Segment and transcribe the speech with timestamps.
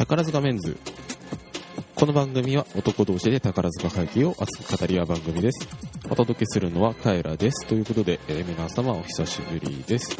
[0.00, 0.78] 宝塚メンズ。
[1.94, 5.68] この番組は男同士で宝塚会議を熱く語り合う番組です。
[6.08, 7.66] お届けするのはカエラです。
[7.66, 10.16] ということで、えー皆様お久しぶりです。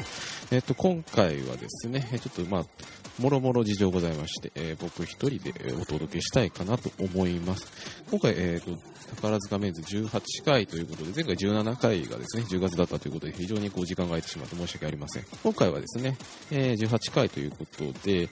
[0.50, 2.64] えっ、と今回はですねちょっとまあ
[3.22, 7.66] もろもろ事情ございまして、えー僕一人でお届けしたいかなと思います。
[8.10, 8.78] 今回、えーと
[9.16, 15.24] 宝塚メンズ18回ということで前回17回がですね10月だったということで非常にこう時間が空いてしまって申し訳ありません。
[15.42, 16.18] 今回はですね、
[16.50, 18.28] えー18回ということで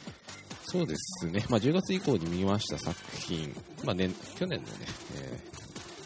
[0.71, 3.55] そうですね、まあ、10月以降に見ました作品、
[3.85, 4.73] まあ年去年のね、
[5.17, 5.59] えー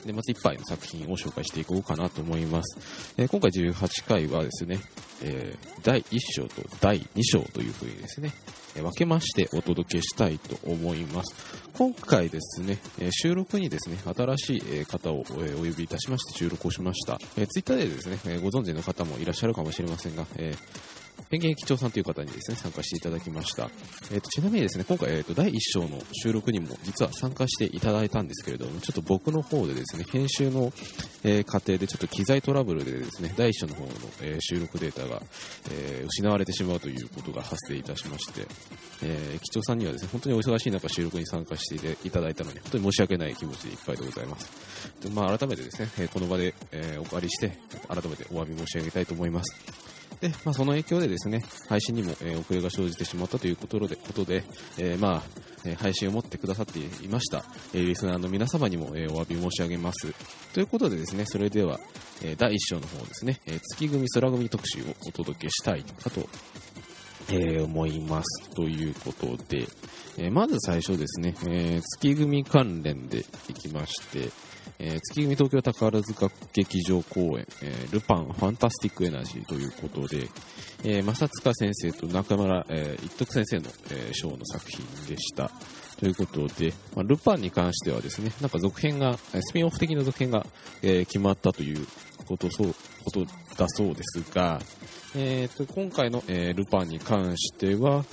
[0.05, 3.15] 年末いっぱいの作品を紹介していこうかなと思います。
[3.17, 4.81] えー今回18回はですね、
[5.23, 8.33] えー第1章と第2章というふうにですね、
[8.75, 11.35] え分けましてお届けしたいと思います。
[11.75, 17.19] 今回ですね、え収録にですね、新しいえ方をえお呼びいたしまして収録をしました。
[17.37, 20.55] えー、ツイッターでですね、えご存知の方もいらっしゃるかもしれませんが、え
[21.31, 23.71] ペンギン駅長さんという方にですね、参加していただきました。
[24.13, 30.73] えっ、と、ちなみにですね、今回、えっ、と、第1章の収録にも実は参加していただいたんですけれども、ちょっと僕の方でですね、編集の、
[31.25, 35.23] えー過程でちょっと機材トラブルでですね、第1章の方の、え収録データが、
[35.71, 38.47] え失われてしまうということが発生いたしまして、
[39.03, 44.51] え、駅長さんにはですね、本当にお忙しい中収録に参加していただいたのに、本当に申し訳ない気持ちでいっぱいでございます。
[45.01, 49.92] でまあ、改めてですね、えこの場で、えお借りして、改めてお詫び申し上げたいと思います。
[50.23, 54.45] で、まあ、その影響でですね、配信にも、え遅れが生じてしまったということで、ことで
[54.79, 55.23] えまあ、
[55.65, 60.15] え配信を持ってくださっていました、えーリスナーの皆様にも、えお詫び申し上げます。
[60.55, 61.81] ということでですね、それでは、
[62.23, 66.29] え第1章の方ですね、え月組空組特集をお届けしたいかと、
[67.29, 68.51] え思います。
[68.51, 69.67] ということで、
[70.19, 74.31] えまず最初ですね、え月組関連でいきまして、
[74.85, 80.29] えー月組東京宝塚劇場公演、えールパンファンタスティックエナジーということで、
[80.83, 85.53] えー正塚先生と中村、えー一徳先生の、えーショーの作品でした。
[86.01, 90.45] ということで、まあ、ルパンに関してはですね、なんか続編が、スピンオフ的な続編が、
[90.83, 91.87] えー決まったという
[92.27, 93.25] ことそうこと
[93.57, 94.61] だそうですが、
[95.15, 98.05] えー、と今回の、えールパンに関しては、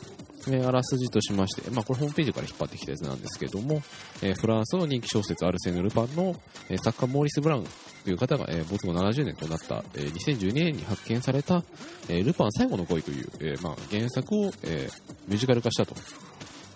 [0.48, 3.82] えあらすじとしまして、まあ、これホームページから引っ張ってきたやつなんですけども、
[4.22, 6.36] えフランスの人気小説アルセーヌ・ルパンの、
[6.70, 7.66] え作家モーリス・ブラウン
[8.04, 11.64] という方が、えー没後70年となった、え2012年に発見された、
[12.08, 14.90] えルパン最後の恋という、えまあ、原作を、え
[15.28, 15.96] ミュージカル化したと。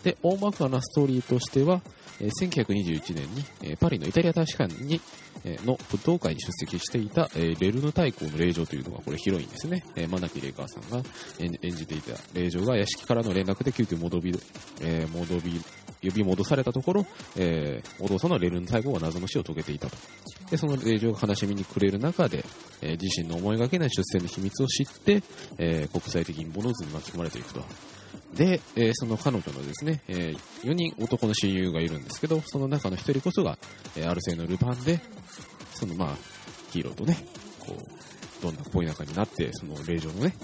[0.03, 1.81] で、大まかなストーリーとしては、
[2.19, 5.01] え1921年に、えパリのイタリア大使館に、
[5.43, 9.83] えの武道会に出席していた、えレルヌ大公の令嬢というのがこれヒロインですね。
[9.95, 11.03] えー、真木玲香さんが
[11.39, 14.39] 演じていた令嬢が屋敷からの連絡で急遽戻り、
[14.81, 15.61] え戻り、
[16.03, 19.97] 呼び戻されたところ、えーお父さんのレルヌ大公が謎の死を遂げていたと。
[20.49, 22.45] で、その令嬢が悲しみに暮れる中で、
[22.81, 25.23] え自身の思いがけない出世の秘密を知って、
[25.57, 27.63] え国際的陰謀の渦に巻き込まれていくと。
[28.35, 33.57] で、えーその彼女のですね、え4人男の親友がいるんですけど、その中の1人こそが、
[33.95, 34.99] えーアルセーヌ・ルパンで、
[35.73, 36.17] そのまあ、
[36.71, 37.25] ヒーローとね、
[37.59, 40.35] こう、どんな恋仲になって、その令嬢のね、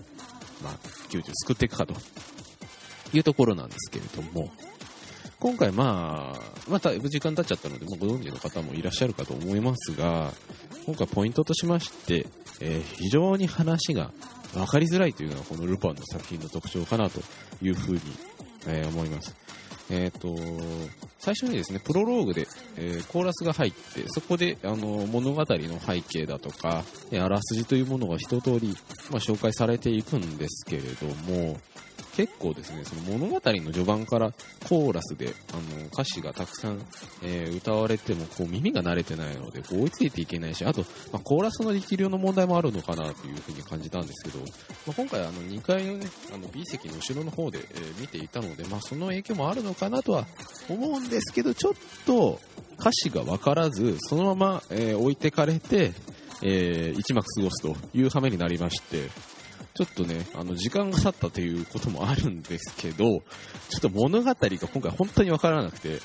[0.64, 0.74] まあ、
[1.10, 1.94] 窮地を救っていくかと。
[3.14, 4.52] いうところなんですけれども、
[5.40, 10.32] 今回まあ、また時間経っちゃったので、もうご存知の方もいらっしゃるかと思いますが、
[10.86, 12.28] 今回ポイントとしまして、
[12.62, 14.12] えー非常に話が
[14.54, 17.22] 分かりづらいというのがこのルパンの作品の特徴かなと
[17.62, 18.02] いうふうに、
[18.68, 19.36] え思います。
[19.90, 20.36] えっ、と、
[21.18, 28.76] 最初にですね、プロローグで、えーコーラスが入って、そこで、あの、物語の背景だとか、えあらすじというものが一通り、
[29.10, 31.58] まあ、紹介されていくんですけれども、
[32.20, 34.34] 結構ですね、その物語の序盤から
[34.68, 36.86] コーラスで、あの、歌詞がたくさん、
[37.24, 40.82] えー歌われても、こう耳が慣れてないので、こう追いついていけないし、あと、
[41.14, 44.40] まあ、コーラスの力量の問題もあるのかなというふうに感じたんですけど、
[44.86, 50.26] まあ、今回あの2階のね、あの B 席の後ろの方で、えー見ていたので、まあ、その影響もあるのかなとは
[50.70, 51.74] 思うんですけど、ちょっ
[52.06, 52.40] と
[52.80, 55.94] 歌詞が分からず、そのまま、えー置いてかれて、
[56.44, 59.10] えー一幕過ごすという羽目になりまして、
[59.74, 63.22] ちょっとね、あの、時間が経ったということもあるんですけど、ちょ
[63.78, 66.00] っと物語が今回本当に分からなくて、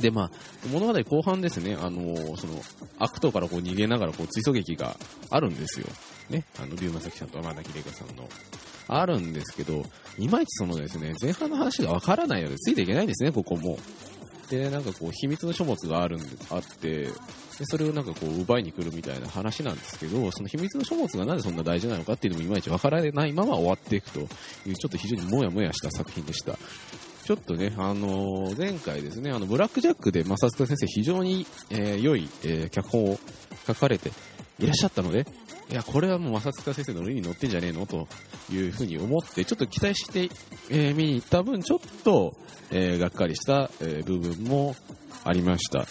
[0.00, 0.30] で、まあ、
[0.72, 2.54] 物語後半ですね、あのその、
[2.98, 4.96] 悪党からこう逃げながらこう追走劇が
[5.30, 5.86] あるんですよ。
[6.30, 8.28] ね、あの、龍馬崎さんと天崎玲香さんの。
[8.92, 9.84] あるんですけど、
[10.18, 13.78] いまいちそのですね、前半の話がわからないのでついていけないんですね、ここも。
[14.50, 17.10] で、なんかこう、秘密の書物があるんで、あって、で、
[17.64, 26.58] それをなんかこう、奪いに来るみたいな話なんですけど、その秘密の書物がなんでそんな大事なのかっていうのもいまいちわからないまま終わっていくという、ちょっと非常にもやもやした作品でした。
[27.24, 33.18] ちょっとね、あのー前回ですね、あの、ブラックジャックで正塚先生非常に、えー良い、えー脚本を
[33.66, 34.10] 書かれて
[34.58, 35.26] いらっしゃったので、
[35.70, 37.86] いや、これはもう正塚先生の上に乗ってんじゃねえの？
[37.86, 38.08] と
[38.50, 40.28] いうふうに思って、ちょっと期待して、
[40.68, 42.36] えー、見に行った分、ちょっと、
[42.70, 44.74] えー、がっかりした、えー、部分も
[45.24, 45.86] ありました。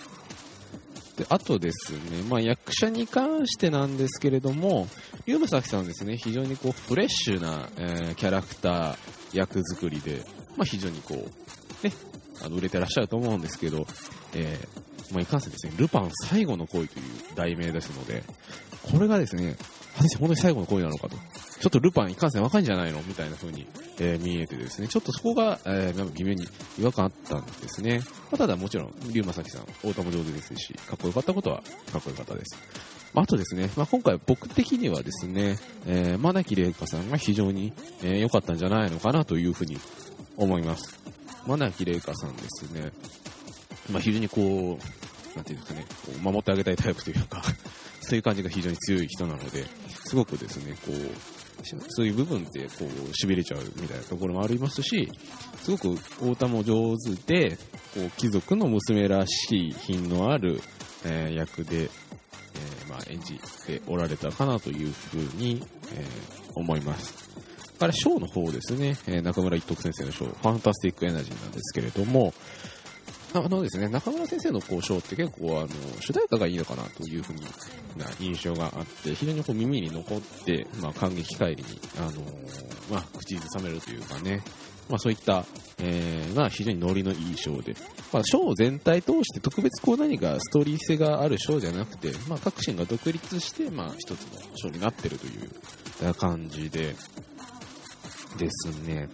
[1.15, 1.99] で、あとですね、
[2.29, 4.87] まあ、役者に関してなんですけれども、
[5.25, 8.97] ユームサキさんですね、非常にこう、フレッシュな、えー、キャラクター、
[9.33, 10.25] 役作りで、
[10.57, 11.93] まあ、非常にこう、ね、
[12.41, 13.85] あの、売れてらっしゃると思うんですけど、
[14.33, 17.05] えー、まあ、いかんせんですね、ルパン最後の恋という
[17.35, 18.23] 題名ですので、
[18.83, 19.55] これがですね、
[19.95, 21.17] 果たして本当に最後の恋なのかと。
[21.59, 23.67] ちょっとルパンいかんせん若いんじゃないのみたいな風に、
[23.99, 26.47] えー、見えてですね、ちょっとそこが、えー、なんか微妙に
[26.79, 27.99] 違和感あったんですね。
[28.31, 31.57] まあ、ただもちろん、龍馬咲さん、太田も上手ですし、かっこよかったことは
[31.91, 32.57] かっこよかったです。
[33.13, 39.79] あとですね、まあ、今回僕的にはですね、えー、マナキレイカさんが非常に良、えー、かったんじゃないのかなというふうに
[40.37, 40.97] 思います。
[41.45, 42.91] マナキレイカさんですね、
[43.91, 45.85] まあ、非常にこう、なんていうんですかね、
[46.21, 47.41] 守ってあげたいタイプというか
[48.09, 49.65] そういう感じが非常に強い人なので、
[50.03, 50.95] すごくですね、こう、
[51.89, 55.11] そういう部分でこう痺れちゃうみたいなところもありますし、
[55.61, 57.57] すごく太田も上手で、
[57.93, 60.59] こう貴族の娘らしい品のある、
[61.05, 65.61] えー、役で、えー、まあ、演じておられたかなというふうに、
[65.93, 67.29] えー、思います。
[67.77, 72.33] から、ショーの方ですね、え中村一徳先生のショー、ファンタスティックエナジーなんですけれども、
[73.33, 75.67] あのですね、中村先生の交渉って結構あの、
[75.99, 77.33] 主題歌がいいのかなというふう
[77.97, 81.63] な印象があって、非常にこう耳に残って、まあ感激帰りに、
[81.99, 84.41] あのー、まあ口ずさめるというかね、
[84.89, 85.45] まあそういった、
[85.77, 87.75] えー、が非常にノリのいいショーで、
[88.11, 95.29] まあショー全体通して特別こう何かストーリー性があるショーじゃなくて、まあ各シーンが独立して、まあ一つのショーになってるとい
[96.09, 96.95] う感じで、
[98.37, 99.09] ですね。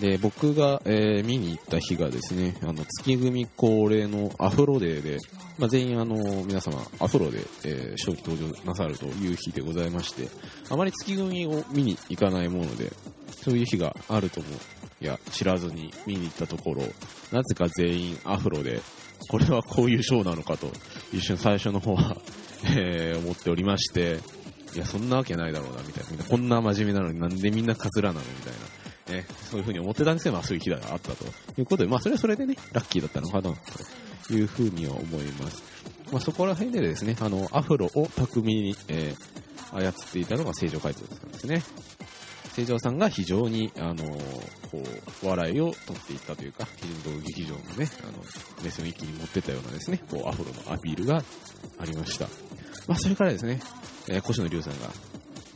[0.00, 5.18] で、僕が、えー、見に行った日がですね、あの、月組恒例のアフロデーで、
[5.58, 10.28] まあ、全員あの、皆様、アフロで、えー、正登場なさるという日でございまして、
[10.70, 12.92] あまり月組を見に行かないもので、
[13.44, 14.46] そういう日があるとも、
[15.00, 16.82] いや、知らずに見に行ったところ、
[17.30, 18.80] なぜか全員アフロで、
[19.28, 20.70] これはこういうショーなのかと、
[21.12, 22.16] 一瞬最初の方は
[22.64, 24.20] えー、思っておりまして、
[24.74, 26.24] いや、そんなわけないだろうな、みたいな。
[26.24, 28.58] こんな真面目なのになんでみんなカツラなのみたいな。
[29.08, 31.24] ね、そういう風に思ってたんですけど、まあそういう日があったと
[31.58, 33.54] いうことで、まあそれはそれでね、ラッキーだったのかな、
[34.26, 35.62] という風には思います。
[36.12, 41.62] まあそこら辺でですね、あの、アフロを巧みに、えー、操っていたのが正常回答さんですね。
[42.52, 44.04] 正常さんが非常に、あの
[44.70, 44.82] こ
[45.22, 48.12] う、笑いを取っていったというか、非常に劇場のね、あの、
[48.62, 51.22] 目線を一気に持ってたようなですね、こう、アフロのアピールが
[51.78, 52.26] ありました。
[52.88, 53.60] まあそれからですね、
[54.08, 54.90] えー、越野龍さんが、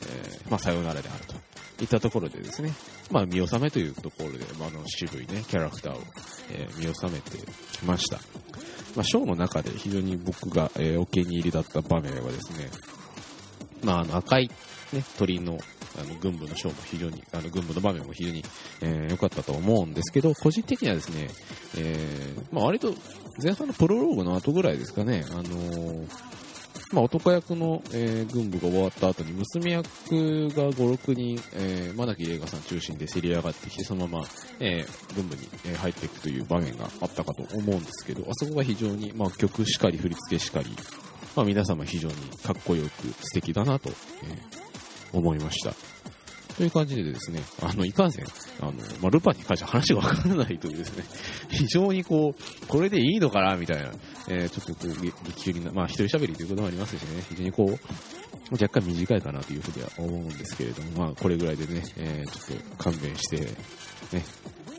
[0.02, 1.33] えー、まあさようならであると。
[1.80, 2.72] いったところでですね、
[3.10, 6.02] まあ見納めというところで、まあ、の渋いね、キャラクターを、
[6.50, 7.38] えー、見納めて
[7.72, 8.18] きました。
[8.94, 12.70] まあ、ショーの中で非常に僕が、えー、お気に入りだった場面はですね、
[13.82, 14.48] まあ、あの赤い、
[14.92, 15.58] ね、鳥の
[15.96, 18.42] あの軍部のショーも非常に、あの軍部の場面も非常に
[18.80, 21.28] 良、えー、かったと思うんですけど、個人的にはですね、
[21.76, 22.92] えー、まあ割と
[23.40, 26.08] 前半のプロローグの後ぐらいですかね、あのー、
[26.94, 29.84] まあ、男役の、えー、軍部が終わった後に娘役
[30.50, 34.26] が5、6人、えー、マナキレイガさん中心で競り上がってきて、そのまま、
[34.60, 40.70] えー、軍部に、え入っていくという場面があったかと思うんですけど、あそこが非常に、まあ、曲しかり、振り付けしかり、
[41.34, 42.14] まあ、皆様非常に
[42.44, 43.94] かっこよく素敵だなと、え、
[45.12, 45.74] 思いました。
[46.56, 48.26] という感じでですね、あの、いかんせん、
[48.60, 51.04] あの、まあ、ルパンに関しては話がわからないというですね、
[51.48, 53.90] 非常にこう、これでいいのかなみたいな、
[54.28, 63.40] えー、ちょっとこう、激中にな、まあ、一人喋りということもありますしね、非常にこう、若干短いかなというふうには思うんですけれども、まあ、これぐらいでね、えー、ちょっと勘弁して、
[64.16, 64.24] ね、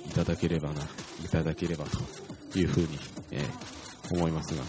[0.07, 0.81] いただければな、
[1.23, 2.99] いただければというふうに、
[3.31, 4.63] えー、思いますが、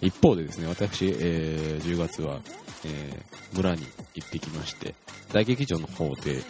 [0.00, 2.40] 一方でですね、私、えー、10月は、
[2.84, 4.94] えー、村に行ってきまして、
[5.32, 6.42] 大劇場の方で、えー、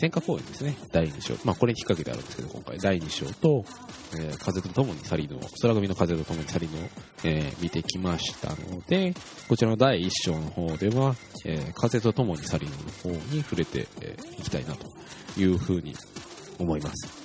[0.00, 1.34] 戦火公演ですね、第2章。
[1.44, 3.66] まあ、これに引っ掛けてあるんですけど、今回、第2章と、
[4.18, 6.78] えー、風と共に去りの、空組の風と共に去りの、
[7.22, 9.12] えー、見てきましたので、
[9.46, 14.86] こちらの第1章の方では、えー、風と共に去りのの方に触れてい、えー、きたいなと
[15.38, 15.94] いうふうに
[16.58, 17.19] 思います。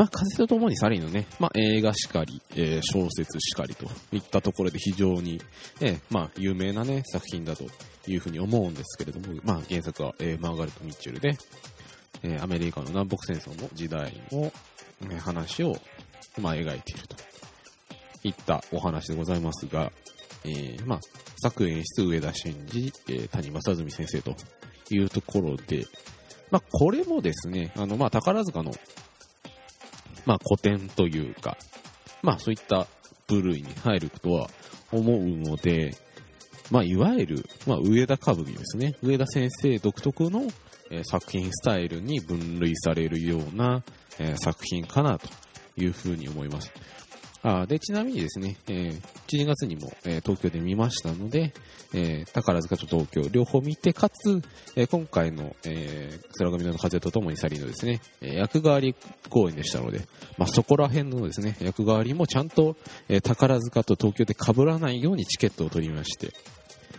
[0.00, 5.42] まあ、風と共にサリーのね、まあ、映画しかり、えー、小説しかりといったところで非常に、
[5.82, 7.64] えー、まあ、有名なね、作品だと
[8.06, 11.36] いうふうに思うんですけれども、まあ、原作は、えー、マーガレット・ミッチェルで、
[12.22, 14.50] えー、アメリカの南北戦争の時代の、
[15.10, 15.76] え話を、
[16.40, 17.16] まあ、描いていると
[18.24, 19.92] いったお話でございますが、
[20.46, 21.00] えー、まあ、
[21.42, 24.34] 作演出上田真二、えー、谷正純先生と
[24.88, 25.84] いうところで、
[26.50, 28.72] まあ、これもですね、あの、まあ、宝塚の
[30.26, 31.56] まあ、古典というか、
[32.22, 32.86] まあそういった
[33.26, 34.48] 部類に入るとは
[34.92, 35.94] 思うので、
[36.70, 38.94] まあいわゆる、まあ上田歌舞伎ですね。
[39.02, 40.42] 上田先生独特の、
[40.90, 43.82] えー、作品スタイルに分類されるような、
[44.18, 45.28] えー、作品かなと
[45.76, 46.72] いうふうに思います。
[47.42, 51.54] あで、ちなみにですね、えー、12月にも、えー、東京で見ましたので、
[51.94, 54.42] えー、宝塚と東京両方見て、かつ、
[54.76, 58.94] え、今回の、えー、空組の風とともに去りのですね、え、役代わり
[59.30, 60.02] 公演でしたので、
[60.36, 62.76] まあ、そこら辺のですね、役代わりもちゃんと、
[63.08, 66.32] え、宝塚と東京で被らないようにチケットを取りまして、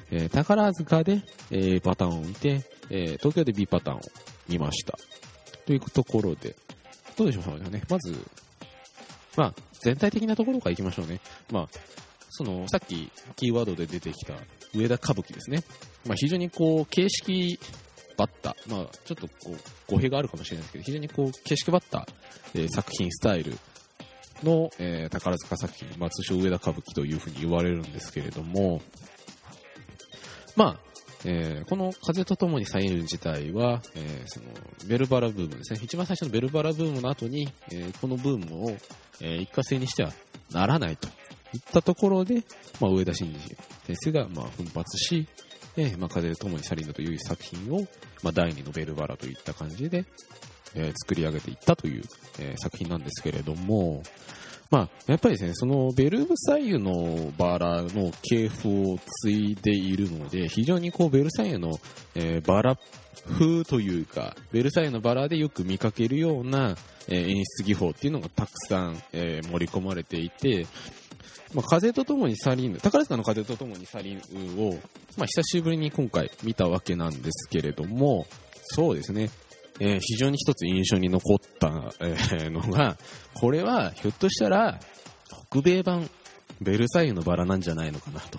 [0.10, 1.22] え、宝塚で
[1.52, 4.02] A パターンを見て、え、東京で B パターンを
[4.50, 4.98] 見ました。
[5.68, 6.56] というところで、
[7.16, 7.84] どうでしょうかね。
[7.88, 8.16] まず、
[9.38, 11.20] まあ、全体的なところからいきましょうね。
[11.52, 11.70] まあ、
[12.30, 14.34] その、さっきキーワードで出てきた
[14.74, 15.64] 上田歌舞伎ですね。
[16.06, 17.60] まあ、非常にこう、形式
[18.18, 22.08] ばった、まあ、ちょっとこう、語弊があるかもしれないですけど、非常にこう、形式ばった、
[22.54, 23.58] えー、作品スタイル
[24.44, 28.82] の、えー、宝塚作品、まあ、上田歌舞伎というふうに言われるんですけれども、
[30.56, 30.91] まあ、
[31.24, 34.48] えー、この風と共にサイル自体は、えー、その
[34.88, 35.80] ベルバラブームですね。
[35.84, 38.78] 一番最初のベルバラブームの後に、えー、このブームを、
[39.24, 40.12] え一過性にしては
[40.52, 41.08] ならないと
[41.54, 42.44] いったところで、
[42.80, 43.40] まあ、上田晋二
[43.96, 45.28] 先生が、ま、奮発し、
[45.78, 47.82] えまあ、風と共にサリンという作品を、
[48.24, 50.06] まあ、第二のベルバラといった感じで、
[50.74, 52.04] え作り上げていったという、
[52.40, 54.02] え作品なんですけれども、
[54.72, 61.72] まあ、やっぱりですね、そのベルブサイユのバラの系譜を継いでいるので、非常にこうベルサイユの、
[62.16, 62.78] えー、バラ
[63.38, 66.78] 風というか、ベルサイユのバラでよく見かけるような、
[67.10, 70.66] えー、演出技法っていうのがたくさん、えー、盛り込まれていて、
[71.54, 74.20] まあ、風とともにサリンヌ、宝塚の風とともにサリン
[74.58, 74.80] を、
[75.18, 78.26] まあ、久しぶりに今回見たわけなんですけれども、
[78.64, 79.30] そうですね、
[79.84, 82.98] えー、非常に一つ印象に残った、えー、のが、
[83.34, 84.80] これはひょっとしたら、
[85.50, 86.08] 北米版
[86.62, 88.38] ベルサイユのバラなんじゃないのかなと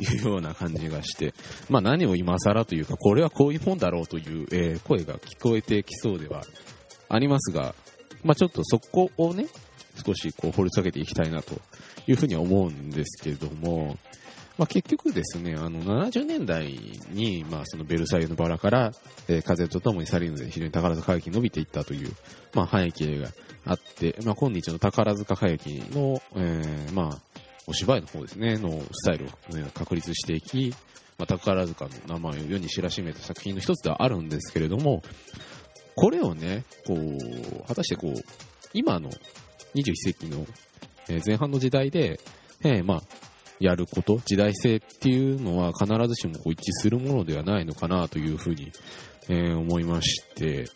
[0.00, 1.34] いうような感じがして、
[1.68, 6.44] まあ何を今更というか、これはこういう本だろうという、えー、声が聞こえてきそうでは
[7.08, 7.74] ありますが、
[8.22, 9.48] まあちょっとそこをね、
[10.06, 11.54] 少しこう掘り下げていきたいなと
[12.06, 13.96] いうふうに思うんですけども、
[14.58, 16.78] まあ、結局ですね、あの、70年代
[17.10, 18.92] に、まあ、そのベルサイユのバラから、
[19.28, 22.12] えー、風と共に去りぬで非常に宝塚歌劇伸びていったという、
[22.54, 23.28] まあ、背景が
[23.66, 27.18] あって、まあ、今日の宝塚歌劇の、えー、まあ、
[27.66, 29.28] お芝居の方ですね、のスタイルを、
[29.74, 30.72] 確立していき、
[31.18, 35.02] まあ、宝塚の名前を世に知らしめた作品の一つではあるんですけれども、
[35.96, 38.14] これをね、こう、果たしてこう、
[38.72, 39.10] 今の
[39.74, 40.46] 21世紀の
[41.26, 42.20] 前半の時代で、
[42.62, 43.02] えー、まあ、
[43.60, 48.72] やること、時代性っていうのは必ずしも一致するものではないのかなというふうに、
[49.28, 50.66] えー、思いまして、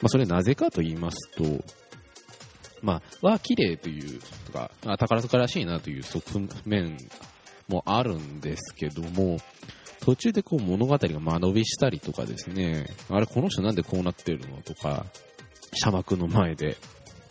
[0.00, 1.64] まあ、それなぜかと言いますと、
[2.82, 6.96] まあ、は綺麗というとか、宝塚らしいなという側面
[7.68, 9.38] もあるんですけども、
[10.00, 15.06] 途中でこう物語が間延びしたりとかですね、あれこの人なんでこうなってるのとか、
[15.74, 16.76] 社幕の前で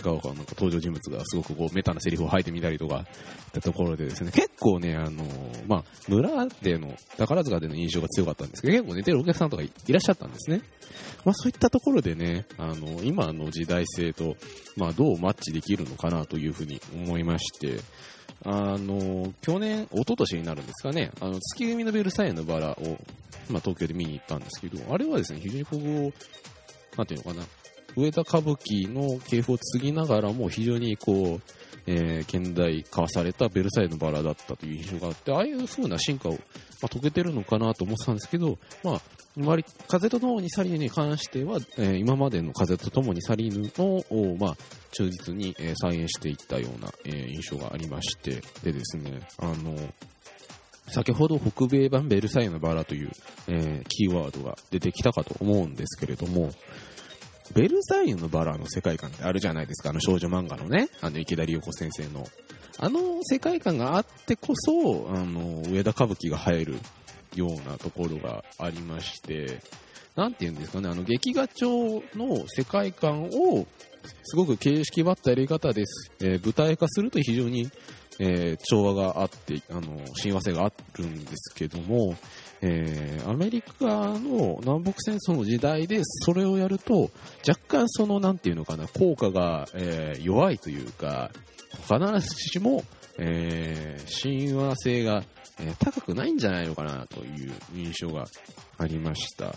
[0.04, 3.06] がなんか登場人物がすごくこうメタなセリフを吐いてみたりとか
[3.48, 5.24] ったところでですね、結構ね、あの、
[5.68, 10.62] まあ、村での、宝塚での印象が強かったんですけど、結構寝てるお客さんとかいらっしゃったんですね。
[11.26, 14.36] まあ、そういったところでね、あの、今の時代性と、
[14.76, 17.80] まあ、どうマッチできるのかなというふうに思いまして、
[18.46, 22.98] あの、去年、一昨年になるんですかね、あの、月組のベルサイユのバラを、
[23.50, 26.14] まあ、東京で見に行ったんですけど、あれはですね、非常にこう、
[26.98, 27.46] なんていうのかな、
[27.98, 31.42] 上田歌舞伎の系譜を継ぎながらも非常にこう、
[31.88, 36.38] えー、現代化されたベルサイユのバラだったという印象があって、ああいう風な進化を、ま
[36.84, 39.02] あ、遂げてるのかなと思ってたんですけど、まあ、
[39.38, 44.58] 割風と共にサリヌに関しては、えー、今までの風と共にサリヌの、まあ、
[44.92, 49.76] 忠実に、えー、再現していったような、えー、印象がありまして、でですね、あの、
[50.90, 53.12] 先ほど北米版ベルサイユのバラという、
[53.48, 56.52] えー、キーワードが出てきたかと思うんですけれども、
[57.54, 62.28] ベルサイユのバラの世界観ってあるじゃないですか、あの少女漫画のね、あの池田理代子先生の。
[62.80, 66.76] あの世界観があってこそ、あの、上田歌舞伎が入る
[67.36, 69.62] ようなところがありまして、
[70.16, 73.66] なんて言うんですかね、あの劇画調の世界観を
[74.24, 77.70] すごく形式ばったやり方です、えー、舞台化すると非常に、
[78.20, 82.16] えー、調和があって、あの、親和性があるんですけども、
[82.62, 87.12] えー、アメリカの南北戦争の時代でそれをやると、
[87.48, 91.32] 若干その、なんていうのかな、効果が、えー、弱いというか、
[91.88, 92.84] 必ずしも、
[93.20, 95.24] えー、親和性が、
[95.60, 98.26] え、高くないんじゃないのかなという印象が
[98.78, 99.56] ありました。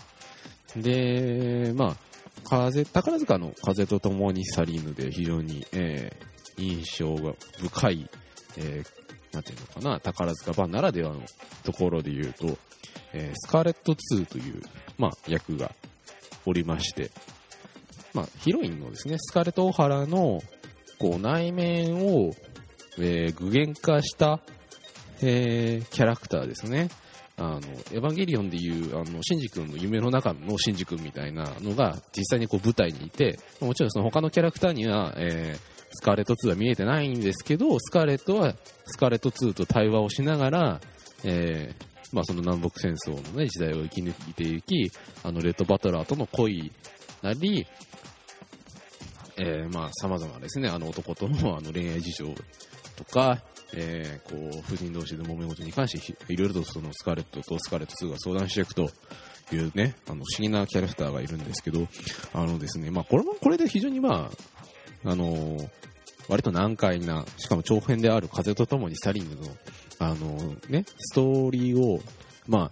[0.75, 1.97] で、まあ、
[2.43, 6.11] 風、宝塚の風と共にサリーヌで非常に、え、
[6.57, 8.09] 印象が深い、
[8.57, 9.00] えー、
[9.33, 11.21] なんていうのかな、宝塚版ならではの
[11.63, 12.57] ところで言うと、
[13.13, 14.61] えー、スカーレット2という、
[14.97, 15.71] まあ、役が
[16.45, 17.11] おりまして、
[18.13, 20.41] まあ、ヒロインのですね、スカーレット・オハラの、
[20.99, 22.31] こう、内面を、
[22.97, 24.41] えー、具現化した、
[25.21, 26.89] えー、キャラクターですね。
[27.37, 38.55] あの、エヴァンゲリオンでいう、あの、シンジ君の夢の中のシンジ君みたいなのが、実際にこう舞台にいて、もちろんその他のキャラクターには、えー、スカーレット2は見えてないんですけど、スカーレットは
[38.85, 40.81] スカーレット2と対話をしながら、
[41.23, 44.91] えー、まあその南北戦争のね、時代を生き抜いていき、
[45.23, 46.71] あの、レッドバトラーとの恋
[47.21, 47.67] なり、
[49.37, 52.33] えー、まあ様々ですね、あの男とのあの恋愛事情
[52.95, 53.41] とか、
[53.73, 58.89] えー、こう、夫人同士で揉め事に関して、いろいろとそのスカーレットとスカーレット2が相談していくと
[59.53, 61.87] いうね、あの、不思議なキャラクターがいるんですけど、
[62.33, 64.50] あのですね、まあ、これもこれで非常にまあ、
[65.03, 65.69] あのー、
[66.27, 69.41] 割と難解な、しかも長編である風と共にサリングの、
[69.99, 71.99] あのー、ね、ストーリーを、
[72.47, 72.71] ま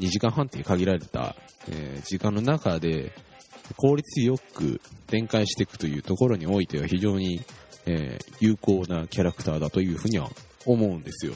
[0.00, 1.36] 2時間半っていう限られた、
[1.68, 3.12] えー、時間の中で、
[3.76, 7.40] 効率よく展開していくというところにおいては非常に、
[7.86, 10.30] えー、有効なキャラクターだというふうには
[10.64, 11.34] 思うんですよ。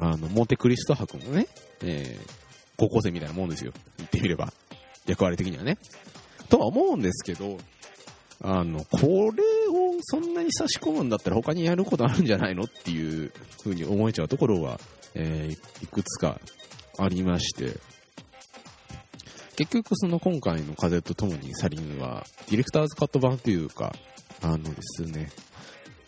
[0.00, 1.46] あの、モンテクリスト博のね、
[1.82, 2.30] えー、
[2.76, 3.72] 高校生みたいなもんですよ。
[3.98, 4.52] 言ってみれば。
[5.06, 5.78] 役割的にはね。
[6.48, 7.58] とは思うんですけど、
[8.42, 14.80] あの、これをそんなに差し込むんだったら他にやることあるんじゃないのっていうふうに思えちゃうところは、
[15.14, 16.40] えー、いくつか
[16.98, 17.78] ありまして、
[19.56, 23.94] 結局その今回の風と共にサリンは、ディレクターズカット版というか、
[24.42, 25.30] あのですね、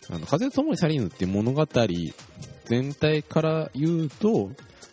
[0.09, 1.65] あの、風と共にサリンって物語
[2.65, 4.51] 全体から言うと、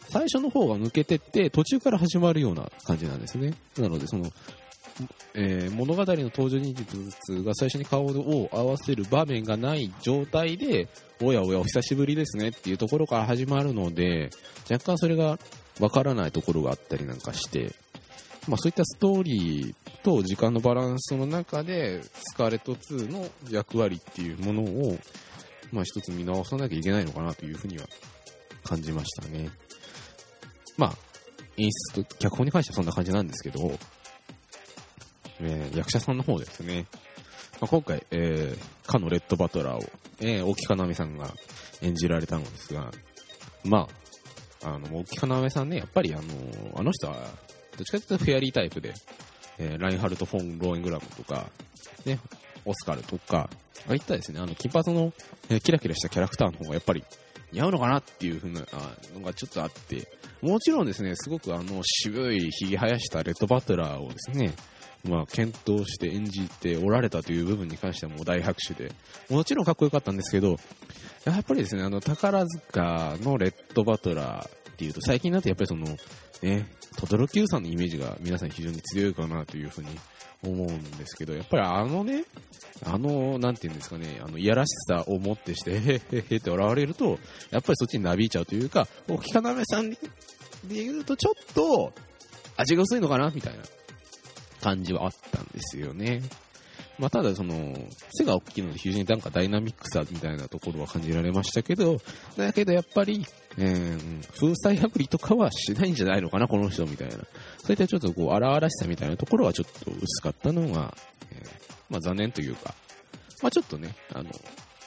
[0.09, 3.55] 最初の方が抜けてって、途中から始まるような感じなんですね。
[3.76, 4.31] なので、その、
[5.35, 10.88] えー、物語の登場人物が最初に顔を合わせる場面がない状態で、
[11.21, 14.31] おやおやお久しぶりですねっていうところから始まるので、
[14.71, 15.38] 若干それが
[15.81, 17.73] わからないところがあったりなんかして、
[18.47, 24.99] まあそういったストーリーと時間のバランスの中で、スカーレット2の役割っていうものを、
[25.73, 27.87] まあ一つ見直さなきゃいけないのかなというふうには
[28.62, 29.51] 感じましたね。
[30.77, 30.94] まあ、
[31.57, 33.79] 演出と脚本に関してはそんな感じなんですけど、
[35.40, 36.87] えー、役者さんの方ですね。
[37.61, 41.33] まあ、今回、えー、かのレッドバトラーを、えー、大木かなめさんが
[41.83, 42.90] 演じられたのですが、
[43.64, 43.88] ま
[44.62, 46.23] あ、あの、大木かなめさんね、やっぱりあの、
[46.77, 47.16] あの人は
[47.77, 48.94] どっちかというとフェアリータイプで、
[49.59, 51.51] えー、ラインハルト・フォン・ローエングラムとか、
[52.05, 52.18] ね、
[52.64, 53.51] オスカルとか、
[53.87, 55.12] ああいったですね、あの、金髪の、
[55.51, 57.05] えー、キラキラしたキャラクターの方がやっぱり
[57.53, 58.61] 似合うのかなっていう風な
[59.14, 60.09] のがちょっとあって、
[60.42, 64.53] もちろんですね、すごくあの、渋い髭生やしたレッドバトラーをですね、
[65.09, 68.93] まあ、検討して演じておられたという部分に関してはも大拍手で、
[69.29, 70.57] もちろんかっこよかったんですけど、
[71.25, 75.87] やっぱりですね、あの、宝塚のレッドバトラーっていうと、最近だとやっぱりその、
[76.43, 76.67] ね、
[76.99, 79.88] トトロ Q さんのイメージが皆さん非常に強いかなというふうに
[80.43, 82.25] 思うんですけど、やっぱりあのね、
[82.85, 87.19] あの、なんていうんですかね、あの、いやらしさをもってして、 へへへって笑われると、
[87.51, 89.99] やっぱりそっちになびいちゃうというか、おきかなめさんで
[90.69, 91.93] 言うとちょっと、
[92.57, 93.64] 味が薄いのかなみたいな。
[94.64, 96.22] 感じはあったんですよね。
[96.98, 97.77] まあ、ただその、
[98.12, 101.98] 背が大きいので非常になんかダイナミックさみたいなところは感じられましたけど、
[102.37, 103.27] だけどやっぱり、
[103.59, 107.14] えー、風彩破りとかはしないんじゃないのかな、この人みたいな。
[107.14, 107.20] そ
[107.68, 110.96] ういったちょっとこう、荒々しさみたいなところはちょっと薄かったのが、
[111.31, 111.48] えー、
[111.90, 112.74] まあ残念というか、
[113.42, 114.31] まあちょっとね、あの、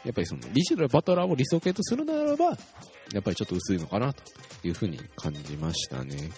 [0.04, 2.46] やっぱりその、リシュラバトラーを理想形とするならば、
[3.14, 4.24] やっぱりちょっと薄いのかなと
[4.64, 6.32] いうふうに感じましたね。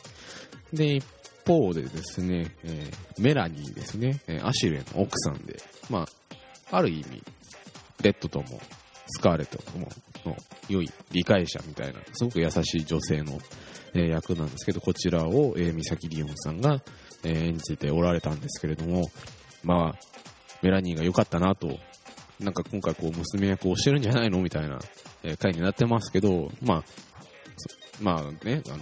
[0.73, 1.05] で、一
[1.45, 5.57] 方でですね、えー、メラニーですね、え、アシュレの奥さんで、
[5.89, 6.05] ま
[6.71, 7.23] あ、ある意味、
[8.01, 8.59] レッドとも、
[9.07, 9.87] スカーレットとも
[10.25, 10.35] の
[10.67, 13.39] 良い理解者みたいな、すごく優しい女性の、
[13.93, 16.81] え、役なんですけど、こちらを、えー、三崎リオンさんが、
[17.23, 19.03] え、演じておられたんですけれども、
[19.63, 19.99] まあ、
[20.61, 21.79] メラニーが良かったなと、
[22.39, 24.79] なんか今回こう娘役をしてるんじゃないのみたいな、
[25.23, 26.83] え、回になってますけど、まあ、
[27.99, 28.79] まあね、あの、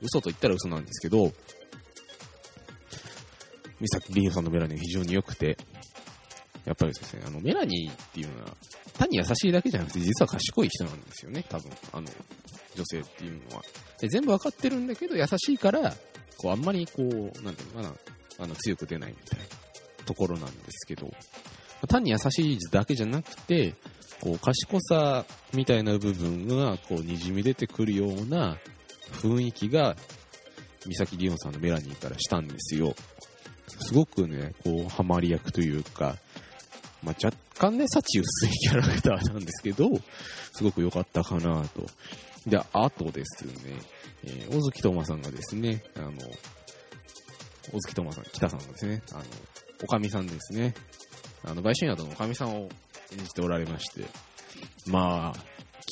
[0.00, 1.32] 嘘と言ったら嘘なんですけど、
[3.82, 5.56] 三崎リオさんのメラニーが非常に良くて、
[6.64, 8.56] やっぱりですね、あの、メラニーっていうのは、
[8.96, 11.72] 単に優しいだけじゃなくて、実は賢い人なんですよね、多分。
[11.92, 12.06] あの、
[12.76, 13.62] 女性っていうのは。
[14.00, 15.90] で全部わかってるんだけど、優しいから、
[16.36, 17.94] こう、あんまりこう、なんていうのかな、
[18.38, 21.10] あの、強く出ないみたいなところなんですけど、
[21.88, 23.74] 単に優しいだけじゃなくて、
[24.20, 28.58] こう、賢さみたいな部分が、こう、滲み出てくるような
[29.14, 29.96] 雰囲気が、
[30.86, 32.94] 三崎リオンさんのメラニーからしたんですよ。
[33.80, 36.16] すごくね、こう、ハマり役というか、
[37.02, 39.88] まあ、若干ね、幸薄いキャラクターなんですけど、
[40.52, 41.86] すごく良かったかなと。
[42.46, 43.52] で、あとですね、
[44.24, 46.10] えー、大月斗真さんがですね、あの、
[47.72, 49.24] 大月斗真さん、北さんがですね、あの、
[49.82, 50.74] おかみさんですね、
[51.44, 52.68] あの、売春宿のおかみさんを
[53.12, 54.04] 演じておられまして、
[54.86, 55.38] まあ、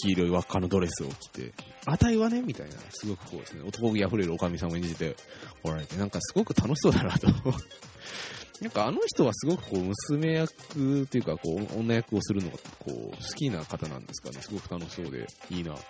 [0.03, 1.53] 黄色い輪っかのドレスを着て、
[1.87, 5.16] あたいはねみたいな、すごくこうですね、男気溢れるおかみさんを演じて
[5.64, 7.29] おられて、なんかすごく楽しそうだなと
[8.61, 14.43] なんかあの人はすごくこう娘役っていうかこう女役をするのがこう好きな方なんですかね。
[14.43, 15.81] すごく楽しそうでいいなと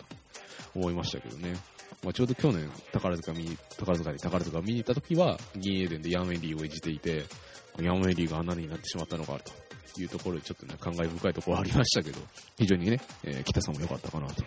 [0.76, 1.57] 思いましたけどね。
[2.05, 7.24] まあ、ちょうど去年宝塚見宝塚に宝塚見に行った時は銀英伝でヤンウェリーを演じていて、
[7.81, 9.53] ヤンウェリーがあんなになってしまったのかと
[9.98, 12.20] いうところでちょっとね、感慨深いところありましたけど、
[12.59, 14.44] 非常にね、えー、北さんも良かったかなと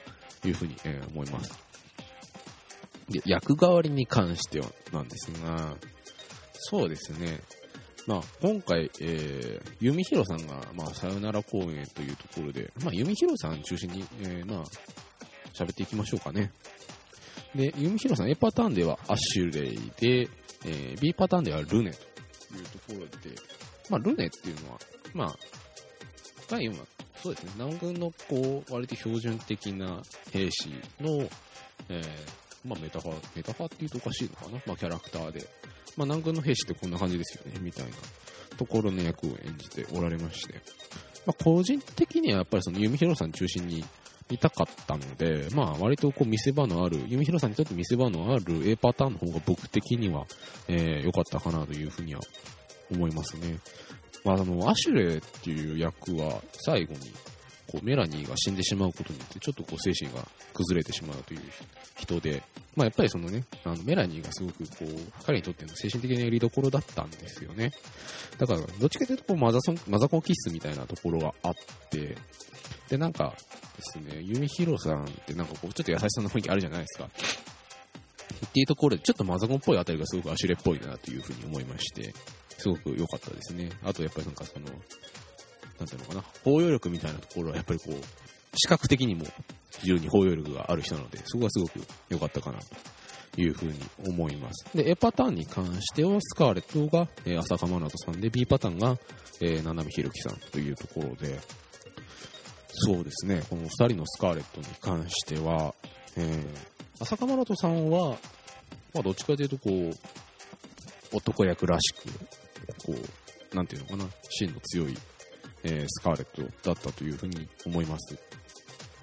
[0.47, 1.51] いうふうに、えー、思います。
[3.09, 5.75] で、役代わりに関してはなんですが、
[6.53, 7.41] そうですね、
[8.07, 14.63] まあ、今回、えー、ユミヒロさんが、まあ、さよなら公演というところで、まあ、ユミヒロさん中心に、えー、まあ、
[15.53, 16.51] 喋っていきましょうかね。
[17.55, 20.29] で、ユミヒロさん A パターンではアシュレイで、
[20.65, 23.35] えー、B パターンではルネというところで、
[23.89, 24.79] まあ、ルネっていうのは、
[25.13, 25.35] まあ、
[26.49, 26.75] が今、
[27.21, 31.27] そうですね、南軍のこう、割と標準的な兵士の、
[31.89, 34.61] えー、まあ、メタファー、メタファーって言うとおかしいのかな。
[34.65, 35.47] まあ、キャラクターで、
[35.95, 37.91] まあ、南軍の兵士ってこんな感じですよね、みたいな
[38.57, 40.55] ところの役を演じておられまして、
[41.25, 43.83] まあ、個人的にはやっぱりその弓広さん中心に
[44.29, 50.25] 見たかったので、まあ、割とこう見せ場のある、弓広さんにとって見せ場のある A パターンの方が僕的には、
[50.67, 52.21] えー、良かったかなというふうには
[52.91, 53.59] 思いますね。
[54.23, 57.11] まあ、あの、アシュレイっていう役は最後に
[57.73, 61.41] こうメラニーが死んでしまうことによって、ちょっとこう精神が崩れてしまうという
[61.97, 62.43] 人で、
[62.75, 67.71] まあやっぱりそのね、あのメラニーがすごくこう、彼にとっての精神的なやりどころだったんですよね。
[68.37, 71.53] だから、どっちかというとこうマザソン、マザコンキッスみたいなところがあっ
[71.89, 72.15] て、
[72.89, 73.33] で、なんか
[73.77, 77.09] ですね、ユミヒロさんってなんかこう、ちょっと優しさの雰囲気あるじゃないですか。
[78.45, 82.13] っていうところで、ちょっとマザコンっぽいあたりがすごくアシュレっぽいなというふうに思いまして、
[82.57, 83.69] すごく良かったですね。
[83.83, 84.65] あとやっぱりなんかその、
[85.79, 87.93] なんていうのかな、包容力みたいなところはやっぱりこう、
[88.55, 89.25] 視覚的にも
[89.79, 94.77] 非常に包容力がある人なので、そこはすごく良かったかなというふうに思います。
[94.77, 98.97] で、A パターンに関しては、スカーレットが、え、浅香真奈さんで、B パターンが、
[99.41, 101.39] えー、七海ひろきさんというところで、
[102.75, 105.73] そうですね、この2人のスカーレットに関しては、
[106.15, 108.17] えー、浅香真奈さんは、
[108.93, 109.91] まあ、どっちかというと、こう、
[111.15, 112.07] 男役らしく、
[112.85, 114.97] こう、なんていうのかな、芯の強い
[115.63, 118.17] えー、スカーレットだったというふうに思います。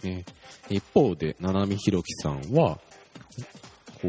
[0.02, 0.24] ね、
[0.68, 2.78] 一方で、七海ひろきさんは、
[4.00, 4.08] こ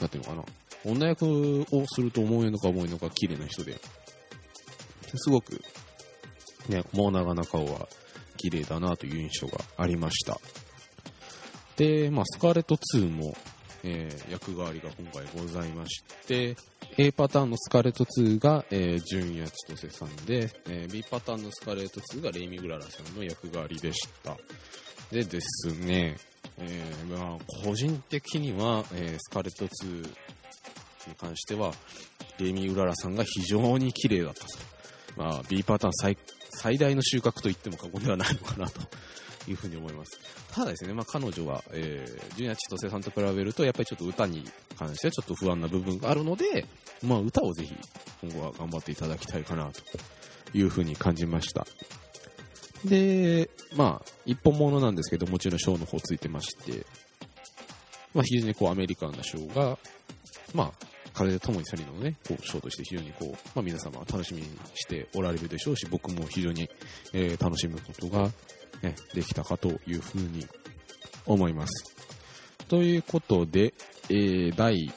[0.00, 0.44] なんていうのかな、
[0.84, 3.78] 女役をすると思えのか思えのか綺麗な人で、
[5.14, 5.60] すごく、
[6.68, 7.88] ね、もう長な顔は
[8.36, 10.38] 綺麗だなという印象がありました。
[11.76, 13.34] で、まあ、スカーレット2も、
[13.84, 16.56] えー、役代わりが今回ございまして、
[16.96, 24.36] A パターンのスカレット2が、えー、純也千歳さんで、えー、B パターンのスカレット2がレイミグララさんの役代わりでした。
[25.10, 26.16] でですね、
[26.58, 31.72] えー、まあ、個人的には、えー、スカレット2に関しては、
[32.38, 34.50] レイミグララさんが非常に綺麗だったと。
[35.16, 36.16] まあ、B パターン最
[36.52, 38.80] 最大の収穫と言っても過言ではないのかなと
[39.48, 40.18] いうふうに思います。
[40.52, 44.44] ただですね、まあ、彼女は、えー、ジュニア千歳さんと比べると、やっぱりちょっと歌に
[44.78, 46.66] 関してはちょっと不安な部分があるので、
[47.02, 47.74] まあ、歌をぜひ
[48.22, 49.80] 今後は頑張っていただきたいかなと
[50.52, 51.66] いうふうに感じました。
[52.84, 56.86] で、まあ、一本物なんですけど、もちろん賞の方ついてまして、
[58.14, 59.78] まあ、非常にこうアメリカンな賞が、
[60.54, 60.86] まあ、
[61.20, 66.68] 風ともに去りのね、こう、ショーとして非常にこう、まあ皆様楽しみにしておられるでしょうし、僕も非常に、
[67.12, 68.30] えー、楽しむことが、
[68.82, 70.46] ね、できたかというふうに
[71.26, 71.84] 思います。
[72.68, 73.74] ということで、
[74.08, 74.90] えー、第1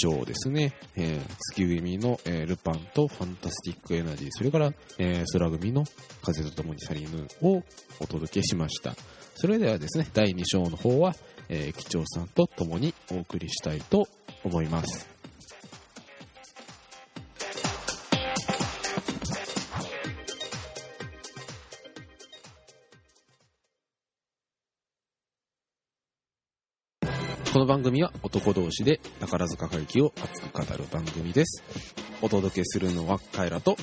[0.00, 1.20] 章ですね、えー、
[1.52, 5.84] 月組の、えー、ルパンとファンタスティックエナジー、それから、えー、空組の
[6.22, 7.62] 風と共に去りぬを
[7.98, 8.94] お届けしました。
[9.34, 11.16] それではですね、第2章の方は、
[11.48, 14.06] えー、機長さんと共にお送りしたいと
[14.44, 15.17] 思います。
[27.58, 31.64] この番組は男同士で宝塚会議を熱く語る番組です。
[32.22, 33.76] お届けするのはカエラと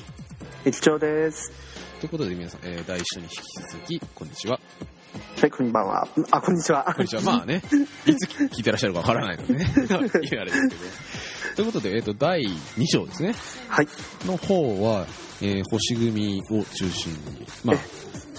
[0.64, 1.52] 駅長です。
[2.00, 3.36] ということで皆さん、えー、第一緒に引き
[3.70, 4.58] 続き、こんにちは。
[5.38, 6.08] はい、こんばんは。
[6.30, 6.84] あ、こんにちは。
[6.84, 7.20] こんにちは。
[7.20, 7.60] まあね、
[8.08, 9.66] いつ聞いてらっしゃるかわからないのでね。
[9.66, 10.80] いやあれですけど。
[11.56, 13.34] ということで、えっ、と、第2章ですね。
[13.68, 13.88] はい。
[14.24, 15.06] の方は、
[15.42, 17.76] えー星組を中心に、まあ、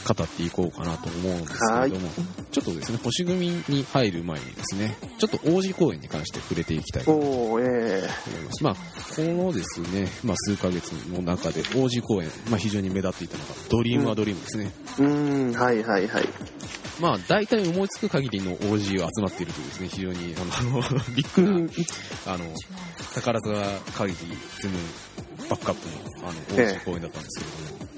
[0.07, 2.09] 語っていこうかなと思うんですけれども、
[2.51, 8.63] ちょっとですね、星組に入る前にですね、ちょっと王子公演に関して触れていきたいと思います。
[8.63, 8.75] まあ、
[9.15, 14.71] このですね、まあ、数ヶ月の中で王子公演、まあ、非常に目立っていたのが、ドリームはドリームですね。
[14.97, 16.29] ー、うーん、はいはいはい。
[16.99, 20.81] まあ、大体思いつく限りの王子が集まっているというですね、非常に、あの、
[21.15, 21.71] ビッグうん、な、
[22.33, 22.45] あの、
[23.13, 23.55] 宝塚
[23.95, 24.15] 会議
[24.61, 24.73] ズム
[25.49, 27.96] バックアップの、あの、王子公演だったんですけれども、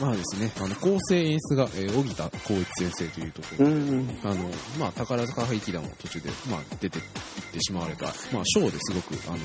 [0.00, 4.34] まあですね、あの、構成演出が、えー、荻田光一先生というところで、うん、あの、
[4.78, 7.04] まあ、宝塚歌劇団を途中で、まあ、出ていっ
[7.52, 9.38] てしまわれた、まあ、ショーですごく、あの、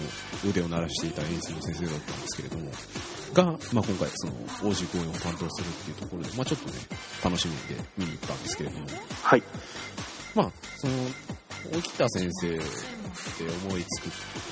[0.47, 2.71] 腕を鳴らしていた演出の先生だったんですけれども、
[3.33, 4.33] が、まあ、今回、その、
[4.69, 6.73] 王子公演を担当するっていうところで、まあ、ちょっとね、
[7.23, 8.85] 楽しみで見に行ったんですけれども、
[9.23, 9.43] はい。
[10.35, 10.93] まあ、その、
[11.77, 12.61] 沖田先生って
[13.67, 14.09] 思いつく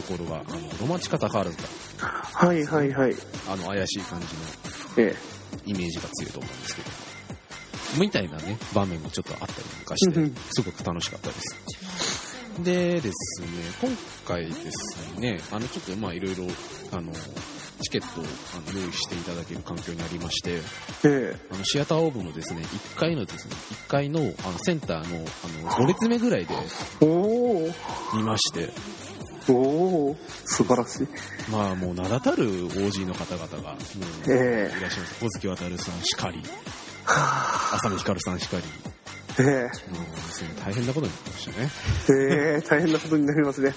[0.07, 1.67] ところが、あの、ロマンチカ宝塚、
[1.99, 3.15] はいはいはい。
[3.49, 5.09] あの、怪しい感じの。
[5.09, 5.15] え
[5.65, 6.89] イメージが強いと思うんですけど、
[7.99, 12.31] みたいなね、場面もちょっとあったりとかしてすごく楽しかったです。
[12.63, 13.47] でですね、
[13.81, 13.89] 今
[14.27, 16.45] 回ですね、あの、ちょっとまあいろいろ、
[16.91, 17.11] あの、
[17.81, 20.61] チケットをあの用意していただける環境にありまして、
[21.03, 21.35] ええ。
[21.51, 25.25] あの、シアターオーブのですね、1階のですね、1階のあのセンターの、
[25.63, 26.55] あの、5列目ぐらいで
[28.13, 28.69] 見まして、
[29.49, 31.07] おー、素晴らしい。
[31.51, 33.77] まあもう名だたる OG の方々が、も
[34.27, 35.19] う、えいらっしゃいます。
[35.19, 36.41] 小月渡さんしかり、
[37.05, 38.63] は浅見ひかるさんしかり、
[39.39, 41.69] ええもうですね、大変なことになってましたね。
[42.09, 43.73] ええ大変なことになりますね。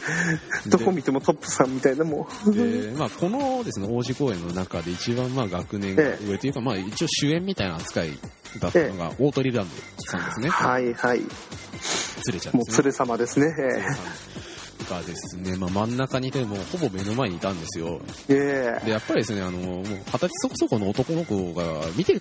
[0.66, 2.52] どこ見てもトップさんみたいなもう。
[2.52, 8.18] で、まあ、このですね、王子公演の中で一番まあ学年が上というか、まあ一応主演みたいな扱い
[8.60, 9.74] だったのが、オートリランド
[10.10, 10.48] さんですね。
[10.48, 11.18] はいはい。
[11.18, 12.52] 連れちゃんですね。
[12.54, 13.46] もう連れ様ですね。
[13.46, 14.53] 連れさん
[14.84, 18.00] がですね、まあ真ん中にいてもうほぼ目の前にいたんですよ。
[18.28, 21.64] ええで、やっぱりですね、あの、もう二十歳そこそこの男の子が
[21.96, 22.20] 見て、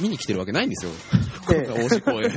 [0.00, 0.92] 見に来てるわけないんですよ。
[1.46, 2.30] こええんな王子公演。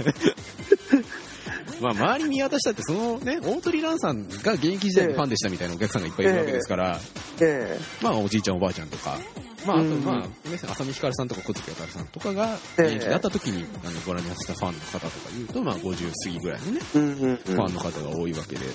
[1.82, 7.00] まあ、周り見渡したって、そのね、大鳥蘭さんが現役時代のファンでしたみたいなお客さんがいっぱいいるわけですから、
[7.42, 9.20] えまあ、おじいちゃんおばあちゃんとか、
[9.66, 16.80] まあ、あと、うんまあ、ね、浅見ひかるさんとか小月あたるさんとかが、ええ現役だった時に、あの、ご覧になってたファンの方とか言うと、まあ、50過ぎぐらいのね。
[16.80, 18.72] ファンの方が多いわけで、ま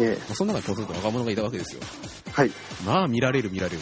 [0.00, 0.16] え。
[0.16, 1.82] えあその中にポツンと若者がいたわけですよ。
[2.32, 2.52] はい。
[2.84, 3.80] まあ、見られる見られる。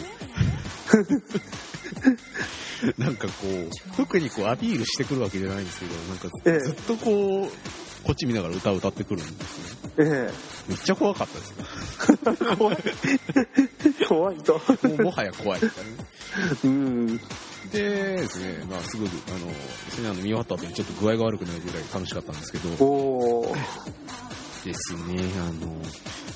[2.97, 7.51] なんかこう、特にこうアピールしてくるわけじゃないんですけど、なんかええずっとこう、
[8.03, 10.05] こっち見ながら歌を歌ってくるんですね。
[10.05, 10.31] え
[10.67, 12.77] めっちゃ怖かったです 怖い。
[14.07, 14.53] 怖いと。
[14.53, 15.69] もうもはや怖いね。
[16.63, 17.17] うん。
[17.17, 17.21] で
[17.71, 19.53] ですね、まあすごく、あの、で
[19.91, 23.57] すね、あの、見終わった後にちょっと具合が悪くなるぐらい楽しかったんですけど、おー。
[24.63, 25.73] ですね、あの、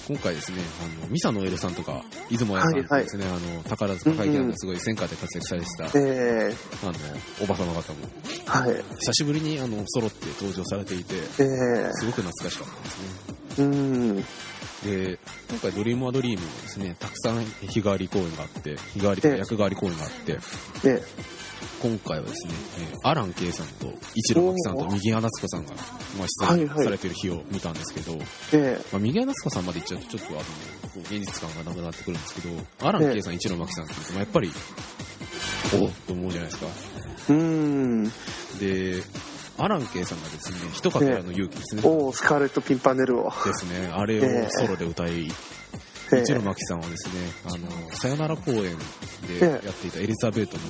[0.08, 0.60] 今回ですね、
[1.02, 6.94] あの、ミサノエルさんとか、出雲屋さんとかですね、あの、宝塚会議団のすごい戦火で活躍されてた、ええあの、
[7.42, 8.00] おば様方も、
[8.46, 8.84] はい。
[9.00, 13.66] 久しぶりにあの、揃って登場されていて、ええすごく懐かしかったですね。
[13.66, 14.16] うん。
[14.84, 20.40] で、今回ドリームはドリームもですね、たくさん日替わり公演があって、日替わりとかええ役替わり公演があって、
[20.86, 21.02] え
[21.84, 22.54] 今回はですね、
[22.91, 25.74] えーアラン・ケイさんと一郎真紀さんと右谷夏子さんが、
[26.17, 28.13] まあ、出演されてる日を見たんですけど、
[28.54, 30.41] ええまあ、右谷夏子さんまで行っちゃうとちょっとあの、
[31.02, 34.52] 現実感がなくなってくるんですけど、アラン・ケイさん、一郎真紀さんって言うと、まあやっぱり、
[35.84, 36.67] おっと思うじゃないですか。
[37.30, 38.04] えうん。
[38.06, 39.04] で、
[39.58, 41.82] アラン・ケイさんがですね、一かけらの勇気ですね。
[41.84, 43.24] おー、スカーレット・ピンパネルを。
[43.46, 45.30] ですね、あれをソロで歌い、
[46.15, 47.13] ええ一郎真紀さんはですね、
[47.45, 48.78] あの、さよなら公演
[49.28, 50.63] でやっていたエリザベートの。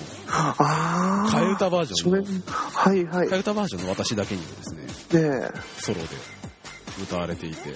[1.27, 2.17] 替え歌バージョンの、
[2.51, 3.27] はいはい。
[3.27, 6.07] 替え歌バージョンの私だけにもですね、えソロで
[7.01, 7.73] 歌われていて、え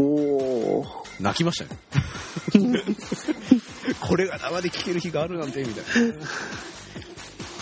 [0.00, 1.00] おー。
[1.20, 1.80] 泣きましたね。
[4.00, 6.14] これが生で聴ける日があるなんて、みたいな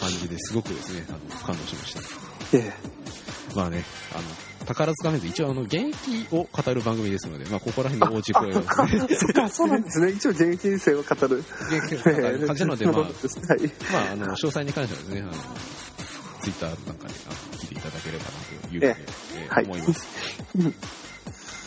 [0.01, 2.01] 感じですごくですね、あの、感動しました。
[2.57, 2.73] え
[3.55, 4.23] まあね、あの、
[4.69, 8.67] 宝塚メンズ、一応あの、現役を語る番組ですので、まあ、ここら辺の大地声をね、
[9.51, 10.11] そ、うなんですね。
[10.13, 11.39] 一応現役人生を語る。
[11.39, 15.33] 現役を語る感じなので、まあ、まあ、あの、詳細に関してはですね、あの、
[16.43, 20.07] ツイッターなんかで、あの、聞いていただければなというふうに、えー思います。
[20.59, 20.75] うん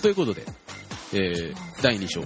[0.01, 0.43] ということで、
[1.13, 2.21] えー、第2章、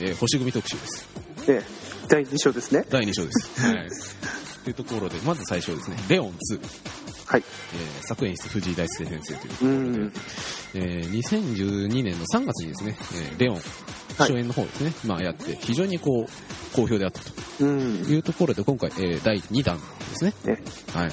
[0.00, 1.08] えー、星組特集です。
[1.48, 2.84] ええ第2章ですね。
[2.90, 3.62] 第2章です。
[3.62, 3.88] はい。
[4.64, 6.60] というところで、まず最初ですね、レオン2、
[7.30, 7.44] はい。
[7.74, 10.12] えー、作演出藤井大輔先生というとこうろで、ん。
[10.74, 13.60] えー、2012年の3月にですね、えー、レオン、
[14.18, 18.04] 初演の方ですね、まあやって、非常にこう、好評であったとうん。
[18.08, 19.82] いうところで、今回、えー、第2弾で
[20.16, 20.34] すね。
[20.44, 20.50] え？
[20.92, 21.12] はい。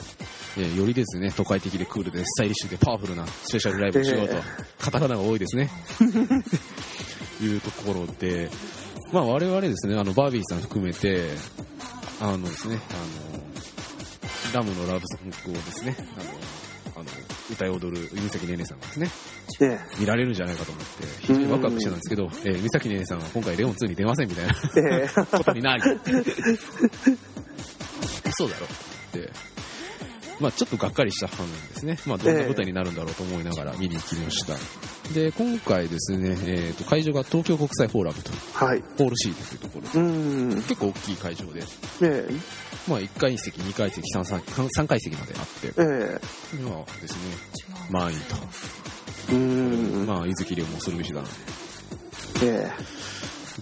[0.57, 4.41] えーよりですね、都会的でクールでスタイリッシュでパワフルなスペシャルライブをしようと、え
[4.79, 5.69] カタカナが多いですね。
[7.39, 8.49] いうところで、
[9.13, 11.29] まあ我々ですね、あの、バービーさん含めて、
[12.19, 13.43] あのですね、あの、
[14.53, 17.05] ラムのラブソングをですね、あの、あの、
[17.51, 19.09] 歌い踊るゆ崎ねねさんがですね、
[19.61, 25.09] え見られるんじゃないかと思って、非常にワクワクしてたんですけど、えー、三崎ねねさんは今回レオン2に出ませんみたいなええ。
[25.37, 25.83] ことになり、
[28.25, 28.65] 嘘だろ。
[28.65, 28.69] っ
[29.11, 29.31] て、
[30.39, 34.53] まあちょっとがっかりした反面ですね、まあどんな舞台になるんだろうと思いながら見に行きました。
[35.13, 38.83] で、今回ですね、えーと、会場が東京国際フォーラムと、はい。
[38.97, 40.61] ホール C というところで、うん。
[40.63, 41.63] 結構大きい会場で、
[42.01, 42.33] ええ
[42.87, 46.19] まあ1階席、2階席、3, 3, 3階席まであって、え
[46.57, 47.19] えまあですね、
[47.89, 48.35] 満員と。
[49.33, 50.05] うん。
[50.05, 51.27] まあ、ゆずきりょうも恐るべしだな。
[52.43, 52.71] え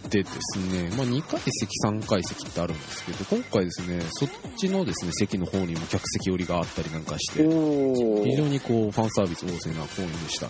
[0.10, 8.48] でですね、まあ、2階席、3階席ってあるんですけど、今回ですね、そっちのですね、席の方にも客席寄りがあったりなんかしえて、お非常ー。
[8.50, 10.50] にこう、ファンサービス旺盛な公演でした。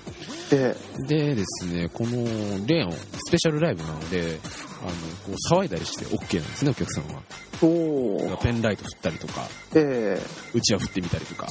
[0.52, 0.76] え
[1.08, 4.40] でですね、このレオン、スペシャルライブなので、
[4.82, 4.92] あの、
[5.26, 7.22] こう、騒いだりして OK なんですね、お客さんは。
[8.42, 10.20] ペンライト振ったりとか、え
[10.54, 11.48] うちわ振ってみたりとか、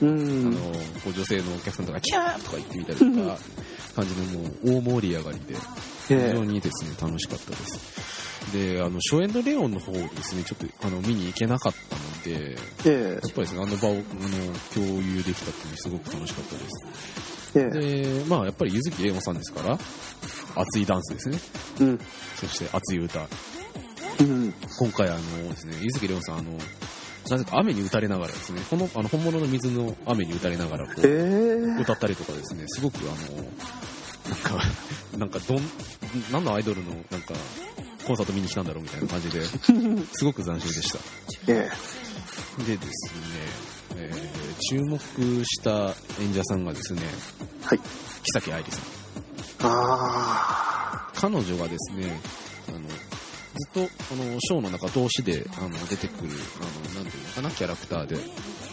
[0.00, 0.50] えうあん。
[0.52, 0.60] の、
[1.04, 3.38] こう女性のお客さんとか、キャーとか言ってみたりとか、
[3.94, 5.54] 感じでもう大盛り上がりで、
[6.08, 8.52] 非え常にですね、楽しかったです。
[8.52, 14.02] で、あの、初演のレオンの方ですね、ちょっと、あの、見に行けなかったので、えやっぱりですね、あの場を、あの、
[14.74, 18.20] 共有できたっていうのはすごく楽しかったです。
[18.20, 19.78] で、まあ、やっぱり、ゆずきレオンさんですから、
[20.54, 21.38] 熱いダンスですね。
[21.80, 21.98] うん。
[22.36, 23.26] そして、熱い歌。
[24.20, 24.54] うん。
[24.78, 26.58] 今回、あのですね、ゆずきレオンさん、あの、
[27.30, 33.44] なぜか雨に打たれながらですね、この、あの、本物の水の雨に打たれながら、こえう、え歌ったりとかですね、すごくあの、
[34.28, 34.62] なんか、
[35.18, 35.60] なんかどん、
[36.30, 37.34] 何のアイドルの、なんか、
[38.06, 39.42] コンサート見に来たんだろうみたいな感じで、
[40.12, 40.98] すごく斬新でした。
[41.48, 41.70] え
[42.66, 43.20] でですね、
[43.96, 44.38] えー
[44.70, 44.98] 注目
[45.44, 47.02] した演者さんがですね、
[47.62, 47.78] えはい。
[47.78, 47.84] 木
[48.34, 48.82] 崎愛理さん。
[49.62, 52.20] あ彼女がですね、
[52.68, 52.86] あの、ず
[53.70, 58.16] っと、あの、ショーの中同士で、あの、出てくる、あの、なんていうのかな、キャラクターで、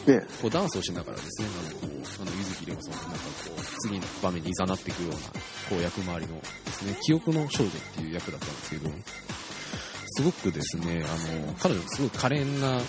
[0.05, 0.19] ー。
[0.19, 8.89] えこう、ダンスをしながらですね、あの、こう、あの、ゆずきりょうさんをなんかこう、次の場面に誘っていくような、こう、役回りのですね、記憶の少女っていう役だったんですけど、
[10.17, 12.79] すごくですね、あの、彼女すごい可憐な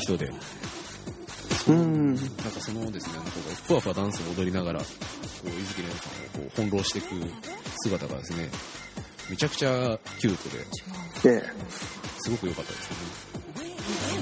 [0.00, 2.14] 人で、えうん。
[2.14, 4.86] なんかそのですね、なんかこうふわふわダンスを踊りながら、こ
[5.44, 7.08] う、ゆずきりょうさんをこう翻弄していく
[7.82, 8.48] 姿がですね、
[9.30, 11.52] めちゃくちゃキュートで、ええ
[12.18, 13.33] すごく良かったですね。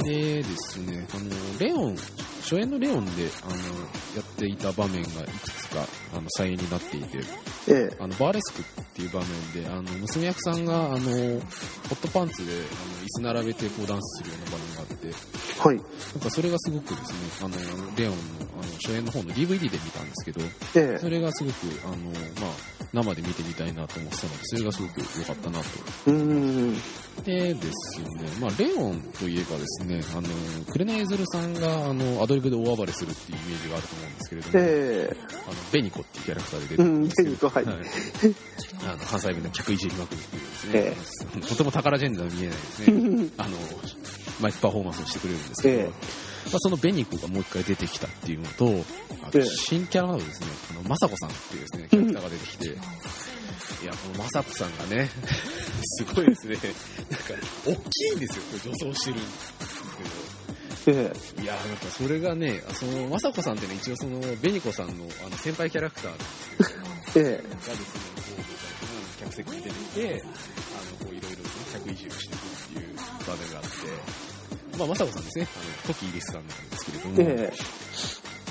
[0.05, 1.97] でですね、あの、レオン、
[2.43, 7.19] 初演のレオンで、あの、やっていた場面がいくつか、あの、再演になっていて、
[7.69, 15.77] ええあの、バーレスクっていう場面で、あの、娘役さんが、あの、ホットパンツで、あの、椅子並べてこうダンスするような場面があって、はい。
[15.77, 18.19] なんかそれがすごくですね、あの、レオンの、
[18.61, 20.41] あの、初演の方の DVD で見たんですけど、
[20.75, 25.65] えそれがすごく、あの、まあ、生で見てみたいなと思ってたので、それがすごく良かったなと
[26.09, 26.75] えうん。
[27.25, 28.07] でですね、
[28.41, 30.29] まあ、レオンといえばですね、あの、
[30.67, 35.17] 紅ゆずるさんが、あの、アドリブで大暴れするっていうイメージがあると思うんですけれども、え
[35.47, 37.65] あの、ベニコっていうキャラクターで出てるんですけど、ベニコ、はい。
[37.67, 37.77] はい。
[38.89, 40.43] あの、関西弁の客いじりまくるっていう。
[40.43, 40.97] ですね、え。
[41.35, 43.57] あのとても宝ジェンダー見えないですね、あの、
[44.41, 45.85] マイクパフォーマンスをしてくれるんですけど、ええ。
[45.85, 48.65] まあ、そのベニコがもう一回出てきたっていうのと、
[49.27, 49.45] あとええ。
[49.45, 52.71] 新キャラのですね、あの、まさこさんっていうですね、キャラクターが出てきて、い
[53.85, 55.11] や、このまさこさんがね、
[55.85, 56.57] すごいですね、
[57.11, 57.35] なんか、
[57.67, 59.53] 大きいんですよ、これ女装してるんです
[59.99, 60.42] けど、
[60.87, 64.93] ええいやーなんかそれがね、その、まさこさんってね、一応その、ベニコさんの
[65.25, 67.79] あの先輩キャラクターがですね、こ
[69.19, 77.53] う、客席に出てきて、あの、こう、いろいろね、客いじりをしていくっていう場面があって、まあ、まさこさんですね、あの、トキイリスさんなんですけれども、え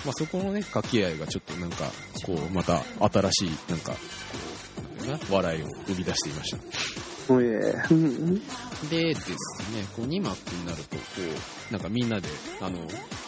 [0.05, 1.91] まあ、そこのね、掛け合いがちょっとなんか、
[2.25, 3.97] こう、また新しい、なんか、こ
[5.03, 7.10] う、なんだな、笑いを生み出していました。
[7.29, 8.39] ええうん。
[8.89, 9.31] でです
[9.73, 11.01] ね、こう2幕になると、こ
[11.69, 12.27] う、なんかみんなで、
[12.61, 12.77] あの、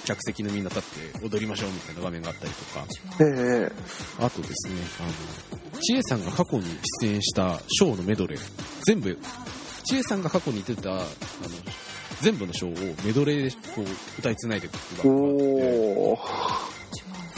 [0.06, 2.86] 客席のみんな立って踊りましょうみたいな場面があったりとか、
[3.20, 3.72] ええ
[4.20, 6.66] あとですね、あの、ちえさんが過去に
[7.02, 8.40] 出演したショーのメドレー、
[8.86, 9.18] 全部、
[9.86, 11.06] ちえさんが過去に出た、あの、
[12.22, 13.86] 全部のショーをメドレーでこう
[14.20, 14.96] 歌いつないでいくって。
[14.96, 15.12] い
[16.14, 16.18] う。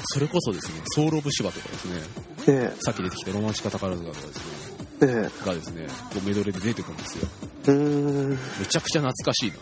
[0.07, 2.01] それこそですね、ソウルオブシバとかですね、
[2.47, 4.41] えさっき出てきたロマンチカ宝塚とかですね、
[4.99, 7.27] がですね、こうメドレーで出てくるんですよ。
[7.67, 8.29] うん。
[8.31, 8.37] め
[8.67, 9.55] ちゃくちゃ懐かしいな。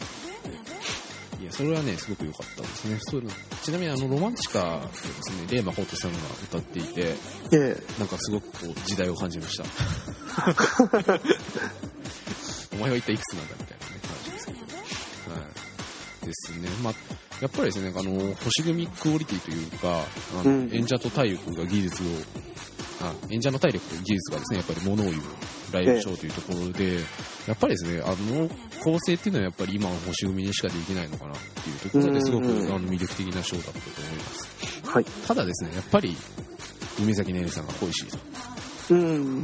[1.41, 2.97] いや、それはね、すごく良かったですね。
[3.01, 7.15] そういうのちなみにあの、ロマンチカでですね、レイマホートさんが歌っていて、
[7.51, 9.65] ええなんかすごくこう、時代を感じました。
[12.73, 14.59] お前は一体いくつなんだみたいなね、話ですけど。
[14.59, 15.41] は
[16.23, 16.25] い。
[16.25, 16.69] ですね。
[16.81, 16.93] まあ、
[17.41, 20.05] やっぱりですね、あの、星組クオリティというか、
[20.39, 22.09] あの、うん演者と体力が技術を、あ、
[23.29, 25.21] 演者の体力と技術がですね、やっぱり物を言う
[25.71, 26.99] ライブショーというところで、
[27.47, 28.49] やっぱりですね、あの
[28.83, 34.89] 構成っていうのはやっぱり今の星組にしかできないのかなっていうところですごくあの魅力的なショーだったと思います。
[34.93, 35.05] はい。
[35.27, 36.15] ただですね、やっぱり、
[36.99, 38.17] 梅崎ねねさんが恋しいと。
[38.91, 39.43] うん。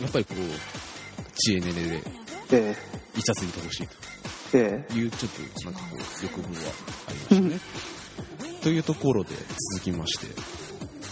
[0.00, 2.02] やっぱりこう、知恵ねね
[2.48, 2.76] で、え
[3.16, 3.88] イチャついてほしい
[4.54, 6.72] ええという、ちょっとなんかこう、欲望は
[7.08, 7.60] ありましたね。
[8.62, 9.30] というところで
[9.74, 10.26] 続きまして、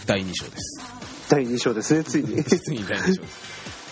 [0.05, 0.74] 第2章です。
[1.27, 2.41] え第2章ですね、ついに。
[2.45, 3.21] ついに第2章。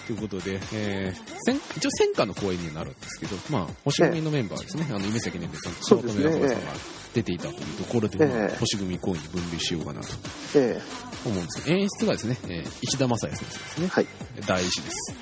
[0.08, 6.72] ということで、えー、戦一応戦火の公演になるんですけど、まあ、星組のメンバーですね、あの、夢崎ねねさんとそうですね早乙女さんが
[7.14, 10.08] 出ていたというところで、まあええ星組公演に分類しようかなと
[10.56, 10.82] え
[11.26, 13.88] 思うんです演出がですね、えー石田正也先生ですねえ。
[13.88, 14.08] はい。
[14.46, 15.16] 大師です。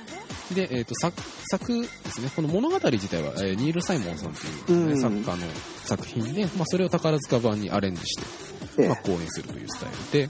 [0.55, 5.47] で、えっ、と、作、作ですね、この物語自体は、えーニール・サイモンさんという、ねうん作家の
[5.85, 10.29] 作品で、まあ、それを宝塚版にアレンジして、ええまあ、公演するというスタイル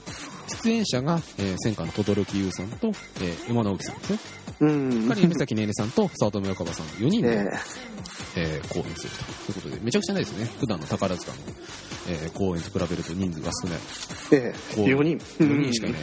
[0.64, 4.18] 出演者が、えー、戦火の轟優さんと、えー、山直樹さんですね。
[4.60, 5.08] うん。
[5.08, 7.38] 他に夢崎ねねさんと早乙女若葉さん4人で、
[8.36, 9.10] ええー公演する
[9.46, 10.46] ということで、めちゃくちゃないですね。
[10.58, 11.38] 普段の宝塚の、
[12.08, 13.78] えー公演と比べると人数が少ない。
[14.32, 15.18] えええこう4人。
[15.44, 16.00] 4人しかいない。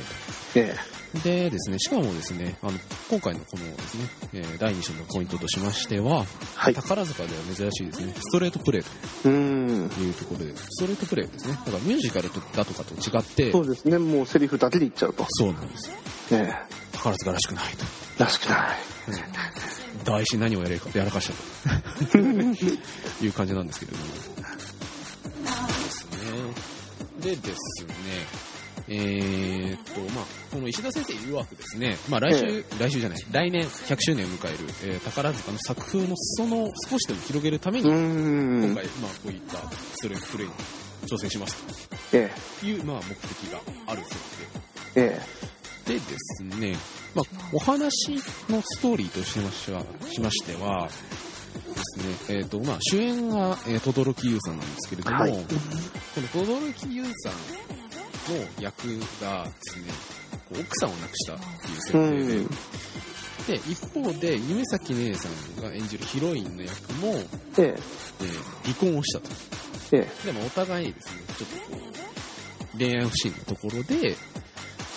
[0.56, 0.76] え
[1.24, 2.74] でですね、しかもですね、あの、
[3.10, 8.84] 今回のこのですね、えー第2章のポイントとしましては、はい宝塚では珍しいですね、ストレートプレイ。
[9.24, 11.54] というところで、ストレートプレイですね。
[11.66, 15.26] だからミュージカルとだとかと違って、そうですね、もうセリフだけで言っちゃうと。
[15.30, 15.96] そうなんですよ。
[16.32, 16.54] え
[16.92, 17.86] 宝塚らしくないと。
[18.20, 18.78] えらしくない。
[20.06, 21.32] 大師何をやれかやらかし
[21.68, 22.18] たと
[23.26, 24.06] いう感じなんですけれども。
[24.06, 24.12] で
[25.90, 27.36] すね。
[27.36, 27.96] でですね、
[28.90, 34.58] えーっと、まあ、この石田先生曰くですね、まあ来週、え来週じゃない、来年100周年を迎える、
[34.94, 38.76] えー宝塚の作風の裾野を少しでも広げるために、う今ん。
[38.76, 40.54] 回、まあこういったストレートプレイに
[41.08, 42.30] 挑戦しますえ
[42.60, 44.18] という、まあ目的があるそう
[44.96, 45.20] え
[45.86, 45.90] え。
[45.90, 46.76] で、でですね、
[47.16, 48.16] まあ、お話
[48.50, 55.32] のストーリーとしましては、しましてはですね、えっ、と、まあ、主演が、えー、轟優さんなんですけれども、はい。
[55.32, 55.38] こ
[56.40, 57.34] の轟優さん
[58.30, 59.92] の役がですね、
[60.52, 62.48] 奥さんを亡くしたっていう設う定で、ん。
[63.48, 67.24] で、一方で、夢咲姉さんが演じるヒロインの役も、え
[67.58, 67.82] えー
[68.64, 69.30] 離婚をしたと。
[69.94, 71.82] ええでもお互いにですね、ちょっとこ
[72.76, 74.16] う、恋愛不信のところで、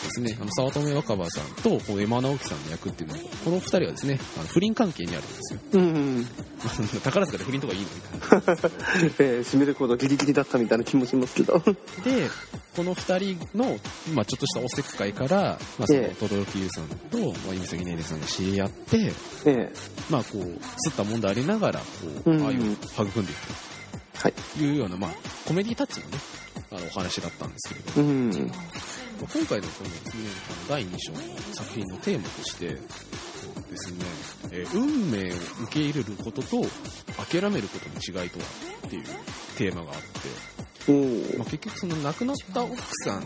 [0.02, 5.60] ですね、あの、早乙女若葉さんと、こう、山直樹さんの役っていうのは、この二人はですね、あの不倫関係にあるんですよ。
[5.74, 6.26] えうん。
[7.02, 8.70] 宝塚で不倫とかいいのみたいな。
[9.18, 11.58] ええ締めるほどギリギリだったみたいな気もしますけど。
[12.04, 12.30] で、
[12.76, 13.78] この二人の、
[14.14, 19.12] まあちょっとしたおせっかいから、まあその、ええ轟優さんと、まあ、夢咲ねねさんが知り合って、え
[19.46, 19.72] え
[20.10, 21.86] まあこう、すったもんでありながら、こ
[22.26, 23.22] う、うん愛を育んでいくはい。
[23.24, 23.71] と
[24.28, 24.34] い。
[24.60, 25.10] うような、まあ、
[25.46, 26.18] コメディタッチのね、
[26.70, 28.30] あの、お話だったんですけれども、うん。
[28.48, 31.18] まあ今回のこのですね、あの第2章の
[31.54, 34.04] 作品のテーマとして、ですね、
[34.50, 36.62] えー運命を受け入れることと
[37.30, 38.44] 諦めることの違いとは
[38.86, 39.04] っていう
[39.56, 39.98] テーマがあっ
[40.86, 43.22] て、おまあ、結局その亡くなった奥さん、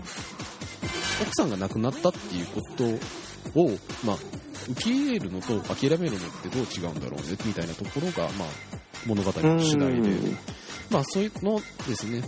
[1.23, 2.85] 奥さんが亡くなったっていうこと
[3.61, 3.71] を、
[4.05, 4.17] まあ、
[4.71, 8.49] 受け入れるのと諦めるのってどう違うんだろうね、みたいなところが、まあ、
[9.07, 10.11] 物語の次第で、
[10.91, 12.23] まあそういうのですね、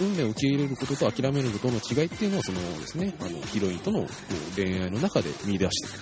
[0.00, 6.00] 運命を受け入れることと諦めることの違いっていうのは、そのですね、あの、ヒロインとのこう恋愛の中で見出してい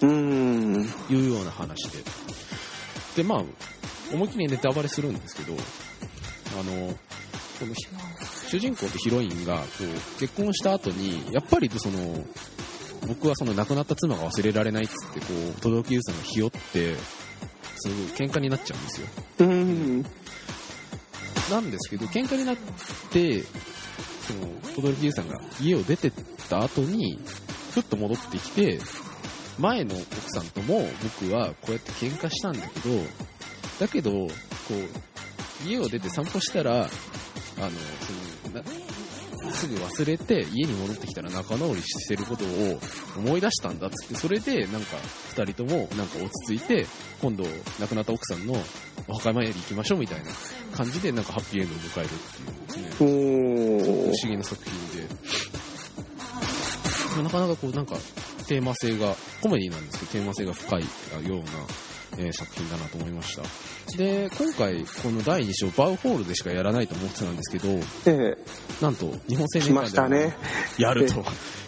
[0.00, 0.88] くうん。
[1.08, 1.98] というような話で。
[3.16, 3.44] で、まあ、
[4.12, 5.54] 思いっきりネタバレするんですけど、
[6.58, 6.94] あの、
[7.58, 7.86] このひ
[8.48, 12.24] 主人公とヒロインがこう結婚した後に、やっぱりその、
[13.06, 15.26] 僕はその亡くなった妻が忘れられないっつって、こ
[15.56, 16.96] う、届優さんがひよって、
[17.76, 19.06] すごい喧嘩になっちゃうんですよ。
[19.40, 20.04] うん。
[21.50, 22.56] なんですけど、喧嘩になっ
[23.10, 26.12] て、その、轟優さんが家を出てっ
[26.48, 27.18] た後に、
[27.72, 28.80] ふっと戻ってきて、
[29.58, 30.88] 前の奥さんとも
[31.20, 32.96] 僕はこうやって喧嘩したんだけど、
[33.78, 34.28] だけど、こ
[35.64, 36.88] う、家を出て散歩したら、あの、
[39.52, 42.80] すぐ忘れて家に戻ってきたら仲直りしてることを
[43.16, 44.96] 思い出したんだっつって、それでなんか
[45.36, 46.86] 二人ともなんか落ち着いて、
[47.20, 47.44] 今度
[47.80, 48.54] 亡くなった奥さんの
[49.08, 50.30] お墓参り行きましょうみたいな
[50.76, 52.10] 感じでなんかハッピーエンドを迎えるっ
[52.68, 55.08] ていうですね、お不思議な作品で、
[57.22, 57.96] なかなかこうなんか
[58.46, 60.86] テーマ性が、コメディなんですけどテーマ性が深いよ
[61.36, 61.44] うな、
[62.18, 63.42] えー作品だなと思いました。
[63.96, 67.68] で、今回この第2章バウホールでしかやらないと思ってたんですけど、
[68.06, 70.32] ええなんと日本青来年館で。
[70.78, 71.24] やると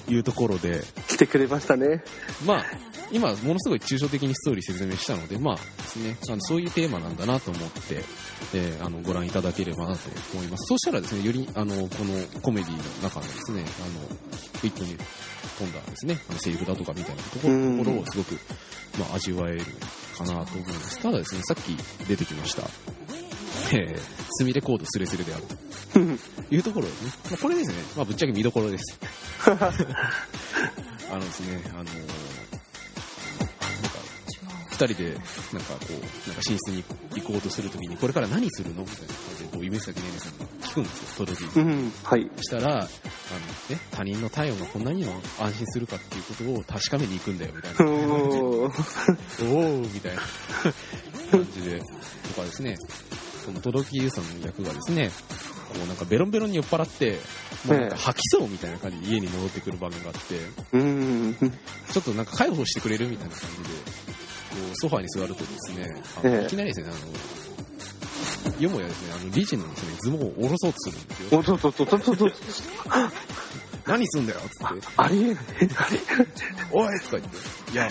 [0.08, 2.02] いうところで、来てくれましたね。
[2.46, 2.64] まあ、
[3.12, 8.04] 今、ものすごい抽象的にストーリー説明したので、まあですね、あのそういうテーマなんだなと思って、
[8.54, 10.00] えーあのご覧いただければなと
[10.34, 10.64] 思います。
[10.66, 14.96] そうしたらですね、よりあのこのコメディの中のですね、あのウィットに
[15.62, 18.38] 富んだですね、あのセリフだとかみたいなところをすごく、
[18.98, 19.64] まあ、味わえる
[20.16, 20.98] かなと思います。
[21.00, 22.62] ただですね、さっき出てきました、
[23.72, 24.00] えー、
[24.30, 25.44] スミレコードスレスレである
[25.92, 25.98] と
[26.54, 27.12] いうところですね。
[27.30, 28.98] まあ、これですね、まあ、ぶっちゃけ見どころです。
[29.46, 32.41] あのですね、あのー
[34.86, 41.74] 人で、なんかこう、なんか寝室に行こうとするときに、これから何するのみたいな感じで、こう、夢咲ねねさんが聞くんですよ、届きうに。
[41.86, 41.92] ん。
[42.02, 42.30] はい。
[42.36, 42.88] そしたら、あの、ね、
[43.90, 47.92] 他人の体温がこんなにも安心するかっていうことを確かめに行くんだよ、みたいな。
[47.92, 50.22] おーおーみたいな
[51.30, 52.76] 感じで、とかですね、
[53.46, 55.10] この届きゆうさんの役がですね、
[55.72, 57.18] こうなんかベロンベロンに酔っ払って、
[57.66, 60.38] もうなんか吐きそうみたいな感じで家に戻ってくる場面があって、
[60.72, 61.34] うん。
[61.92, 64.11] ちょっとなんか介抱してくれるみたいな感じで、こ
[64.52, 71.38] うソファーに座るとですね、あのええいきなりですね、あの、よもやですね、あの理事のですね、ズボンを下ろそうとするんですよ。
[71.38, 72.30] おとととととと。
[73.86, 75.44] 何すんだよっつって、ありえない。
[76.70, 77.90] おいとか言って、いや、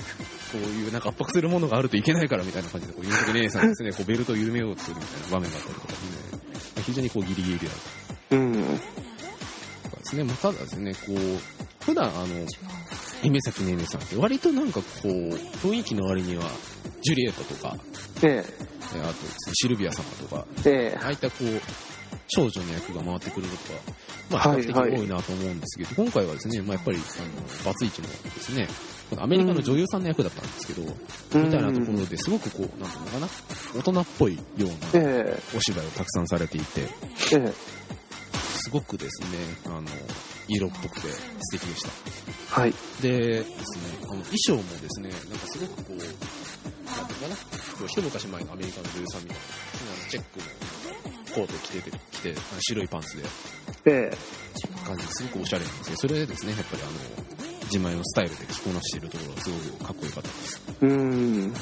[0.52, 8.82] こういうなんか圧迫するものがあるといけないからみたいな感じで、こう、ゆうさき姉さんがですね、こうベルトを緩めようとするみたいな場面があったりとかですね、非常にこうギリギリであるうん。
[10.12, 12.28] ですね、まあ、ただですね、こう、普段あの、
[13.24, 16.44] 夢咲ねねさんって割となんかこう、雰囲気の割には、
[17.02, 17.78] ジュリエットとか、
[18.22, 20.92] ええあとですね、シルビア様とか、え。
[20.94, 21.62] えああいったこう、
[22.28, 23.58] 少女の役が回ってくるこ
[24.30, 28.68] とが、まあ、比較的はいはい多いなと思うんですけど、今回はですね、まあ、やっぱり、あの、バツイチのですね、
[29.18, 30.84] アメリカの女優さんの役だったんですけど、
[31.36, 31.44] え。
[31.44, 33.28] みたいなところですごくこう、なんていうのかな、
[33.76, 36.86] 大人っぽいようなえお芝居をたくさんされていて、え。
[37.34, 37.81] ええ。
[38.64, 39.28] すごくですね、
[39.66, 39.84] あの、
[40.48, 41.90] 色っぽくて素敵でした。
[42.62, 42.74] はい。
[43.02, 43.56] でですね、
[44.04, 49.44] あの衣装もですね、なんかすごくこう、なんていうのかな、こう一昔前のアメリカの女優さんみたいな、
[49.94, 50.46] あのチェックの
[51.36, 53.24] コート着てて、着て、あの白いパンツで、
[53.86, 54.18] ええ。
[54.86, 56.92] 感じですごくおしゃれなんですけど、それでですね、やっぱりあの、
[57.64, 60.62] 自前のスタイルで着こなしているところがすごくかっこよかったです。
[60.82, 61.54] うん。
[61.54, 61.60] でで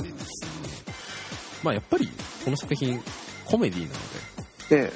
[0.00, 0.10] すね、
[1.62, 2.08] まあやっぱり
[2.44, 3.02] この作品、
[3.44, 4.35] コメディなので、
[4.70, 4.92] ええ。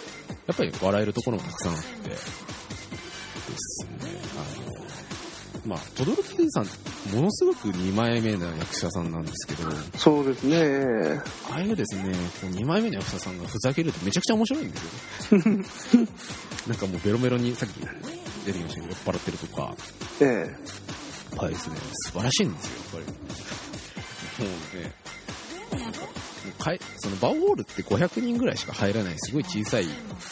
[0.46, 6.64] やっぱり笑えるところもたくさんあって、ですね、あの、まあ、轟さん、
[7.14, 11.20] ものすごく2枚目の役者さんなんですけど、そうですね。
[11.50, 15.34] ああいうですね、こう2枚目の役者さんがふざけるとめちゃくちゃ面白いんです
[15.96, 16.00] よ。
[16.66, 17.74] なんかもうベロベロにさっき
[18.46, 19.76] 出てきましたけど、酔っ払ってるとか、
[20.20, 20.28] ええ。
[20.28, 20.44] や
[21.36, 23.12] っぱりですね、素晴らしいんですよ、やっぱ
[24.42, 24.46] り。
[24.46, 24.92] もうね、
[26.60, 29.86] か、もうかいそのバオホールって500人ぐらいしか入らないすごい小さい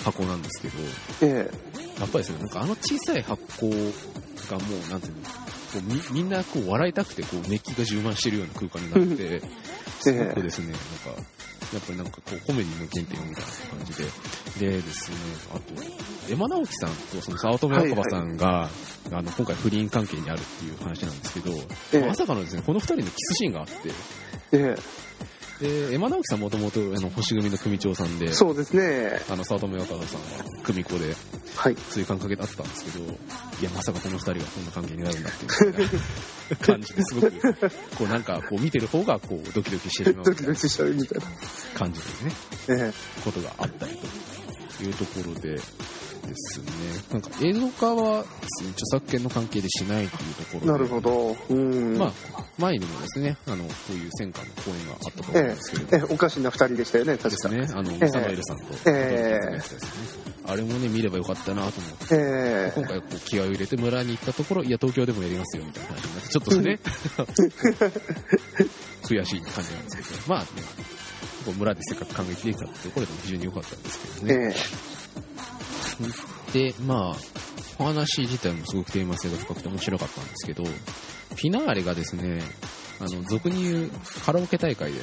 [0.05, 0.75] 箱なんですけど、
[1.23, 1.51] え
[2.01, 3.71] やっぱりですね、なんかあの小さい発酵
[4.51, 5.83] がもう、なんていうの、こう
[6.15, 9.43] みみんなこう笑いたくてこう熱気が充満してるような空間になって、
[10.01, 11.23] すごくですね、なんか、
[11.73, 13.97] やっぱりなんかこうコメディの原点をみたいな感じ
[14.61, 15.17] で、でですね、
[15.55, 18.71] あと、山直樹さんとその早乙女若葉さんが、
[19.11, 21.53] あの、今回不倫関係にあるっていう話なんですけど、
[21.93, 22.07] ええ。
[22.07, 23.75] まさかのですね、この二人のキスシーンがあって、
[24.53, 24.77] え。
[24.77, 25.08] え
[25.61, 29.21] で、山直樹さんもともとあの星組の組長さんでえ。、そうですね。
[29.29, 31.15] あの、早乙女若葉さんは組子で、
[31.57, 31.77] はい。
[31.91, 33.09] そういう感覚だったんですけど、い
[33.65, 37.33] や、まさかこの二人がこんな関係になるんだっていう感じですごく、
[37.97, 41.27] こうなんか、こう見てる方が、こう、ドキドキしてしまうドキドキしちゃうみたいな。
[41.75, 42.01] 感じ
[42.69, 42.93] でね、え
[43.25, 43.97] ことがあったり
[44.79, 45.61] というところで
[46.29, 46.67] ですね、
[47.13, 51.37] なんか映像化はですね著作権の関係でしないというところなるほど。
[51.49, 51.99] うん。
[51.99, 52.13] まあ、
[52.59, 57.49] 前にもですね、あの、こういう戦艦の公演があったと思うんですけれどええ、おかしな二人でしたよね、確か。
[57.49, 59.63] ですね、あの、サノエルさんと、ええね。
[60.45, 66.79] あれもね、見ればよかったなと思って、え今回こう気合を入れて村に行ったところ、いや、東京でもやりますよ、みたいな話になって、ちょっとね、
[69.03, 70.47] 悔しい感じなんですけど、まあね、
[71.53, 74.35] 村でせっかく感激できたってところでも非常に良かったんですけえ。
[74.35, 74.55] どね。
[74.55, 74.99] え
[76.53, 77.17] で、まあ、
[77.79, 82.43] お話自体もすごくテーマ性が深くて面白かったんですけど、フィナーレがですね、
[83.01, 83.91] あの、俗に言う
[84.25, 85.01] カラオケ大会で、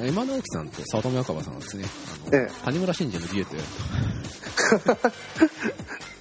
[0.06, 1.84] 山直樹さんと早乙女若葉さんがですね、
[2.28, 3.56] あの、ええ谷村新司のデュエット。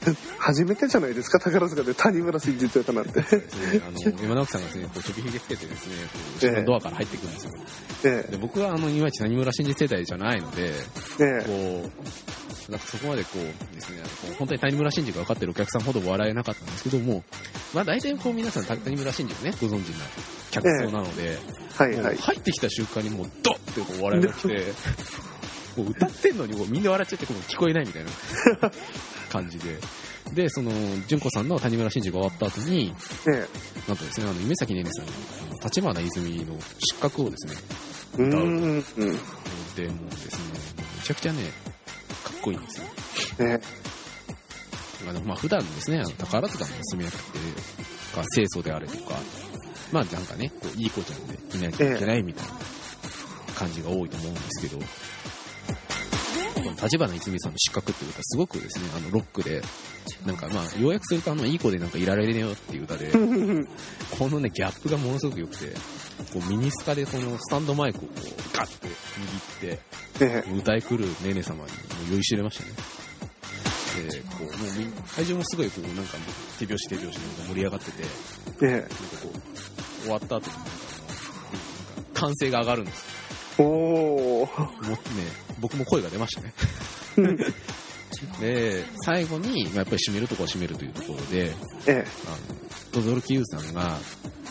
[0.37, 3.19] 初めてじゃないですか、宝塚で谷村新司とやったなんて。
[3.19, 3.23] あ
[3.91, 5.95] の、山直樹さんがですね、こう、ちょびひげつけてですね、
[6.55, 7.51] こうドアから入ってくるんですよ。
[8.03, 10.71] えで、僕はあの、いまいち谷村新司世代じゃないので、
[11.19, 11.41] え。
[11.41, 11.91] えこう、
[12.69, 14.01] なんかそこまでこうですね、
[14.39, 17.23] 本当に谷村新司が分かってるお客さんほど笑えなかったんですけども、
[17.73, 20.05] まあ大体こう皆さん谷村新司をね、ご存知な
[20.51, 21.37] 客層なので、え。
[21.75, 22.17] はいはい。
[22.17, 24.73] 入ってきた瞬間にもうドッってこう笑いが来て、
[25.77, 28.11] もう歌ってんのにこうみんな笑っちゃってこう聞こえないみたいな
[29.29, 29.77] 感じで、
[30.33, 30.71] で、その、
[31.07, 32.93] 純子さんの谷村新司が終わった後に、
[33.27, 33.47] え
[33.87, 35.11] なんとですね、あの、夢咲ねねさんが、
[35.65, 37.53] 立花泉の失格をですね、
[38.17, 38.21] え。
[38.23, 38.23] う。
[38.23, 39.19] うん。
[39.75, 40.59] で、もうですね、
[40.97, 41.43] めちゃくちゃね、
[42.25, 43.47] かっこいいんですよ。
[43.47, 43.59] ね
[45.07, 47.39] あの、まあ、普段ですね、あの、宝塚の娘役って、
[48.17, 49.15] が清楚であれとか、
[49.91, 52.53] まあ、なんかね、こう、いい子ちゃんでいないといけないみたいな
[53.55, 59.61] 感じが多いと思うんですけど、この立花泉さんの失格っていう歌、すごくですね、あの、ロックで、
[60.25, 63.11] なんかまあ、要約するとあの、いい子でなんかいられねえよっていう歌で、
[64.17, 65.73] このね、ギャップがものすごく良くて、
[66.33, 69.79] こう、ミニスカでこのスタンドマイクをこう、ガッて握って、
[70.21, 71.67] え歌い来るねね様にも
[72.09, 72.71] う酔いしれましたね。
[74.09, 74.51] で、こう、もう
[75.15, 76.17] 会場もすごいこう、なんか
[76.59, 78.03] 手拍子手拍子で盛り上がってて、
[78.61, 78.67] え。
[78.67, 78.87] えなんか
[79.21, 80.71] こう、終わった後になんか
[82.13, 83.05] 歓声が上がるんです
[83.59, 83.63] え。
[83.63, 84.61] おー。
[84.61, 84.71] よ。
[84.81, 84.97] もうね、
[85.59, 86.53] 僕も声が出ましたね。
[88.39, 91.53] で、最後に、まあやっぱり締めるとこは締めるというところで、え
[91.87, 92.05] え。
[92.27, 92.64] あの、
[93.01, 93.97] 轟優さんが、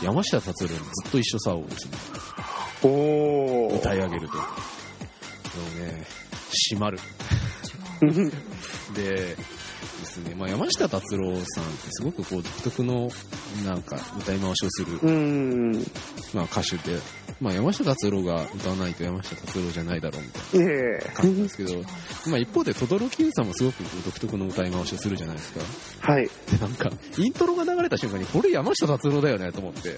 [0.03, 1.92] 山下達郎にずっと一緒さをですね、
[2.82, 3.78] おー。
[3.78, 4.36] 歌い上げると。
[4.36, 4.42] も
[5.76, 6.07] うね、
[6.72, 6.99] 締まる。
[8.95, 9.36] で
[10.14, 13.10] ですね、まあ、山下達郎さんってすごくこう独特の
[13.64, 14.98] なんか歌い回しをする。
[16.32, 16.98] まあ、歌手で、
[17.40, 21.82] まあ、山下達郎が歌わないと山下達郎じゃないだろうみたいえな感じですけど、
[22.30, 25.60] まあ、一方で轟優さんもすごくこう独特の歌い回しをするじゃないですか。
[26.08, 26.12] え。
[26.12, 26.26] はい。
[26.50, 29.96] で、なんか、イントロが流れた瞬間に、これ山下達郎だよねと思って、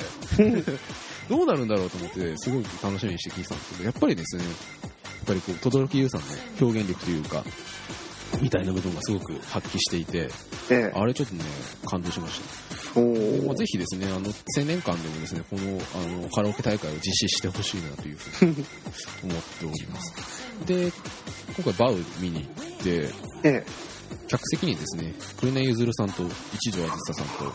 [1.28, 4.52] どうなるんだろうと思って、すごい楽しみにして聞いてたんですけど、やっぱりですね、やっ
[5.26, 6.26] ぱりこう、轟優さんの
[6.60, 7.44] 表現力というか、
[8.40, 10.28] みたいな部分がすごく発揮していて、
[10.70, 10.92] ええ。
[10.94, 11.44] あれちょっとね、
[11.86, 12.40] 感動しまし
[12.94, 13.00] た。
[13.00, 13.54] おまあ、ー。
[13.56, 18.52] ぜひですね、あの、青年間でもですね、この、あの、カラオケ大会を実施してほしいなというふうに
[19.24, 20.14] 思っております。
[20.66, 20.92] で、
[21.56, 23.08] 今回バウ見に行って、
[23.44, 23.66] ええ。
[24.28, 26.22] 客席にですね、紅ゆずるさんと
[26.54, 27.52] 一条あずささんと、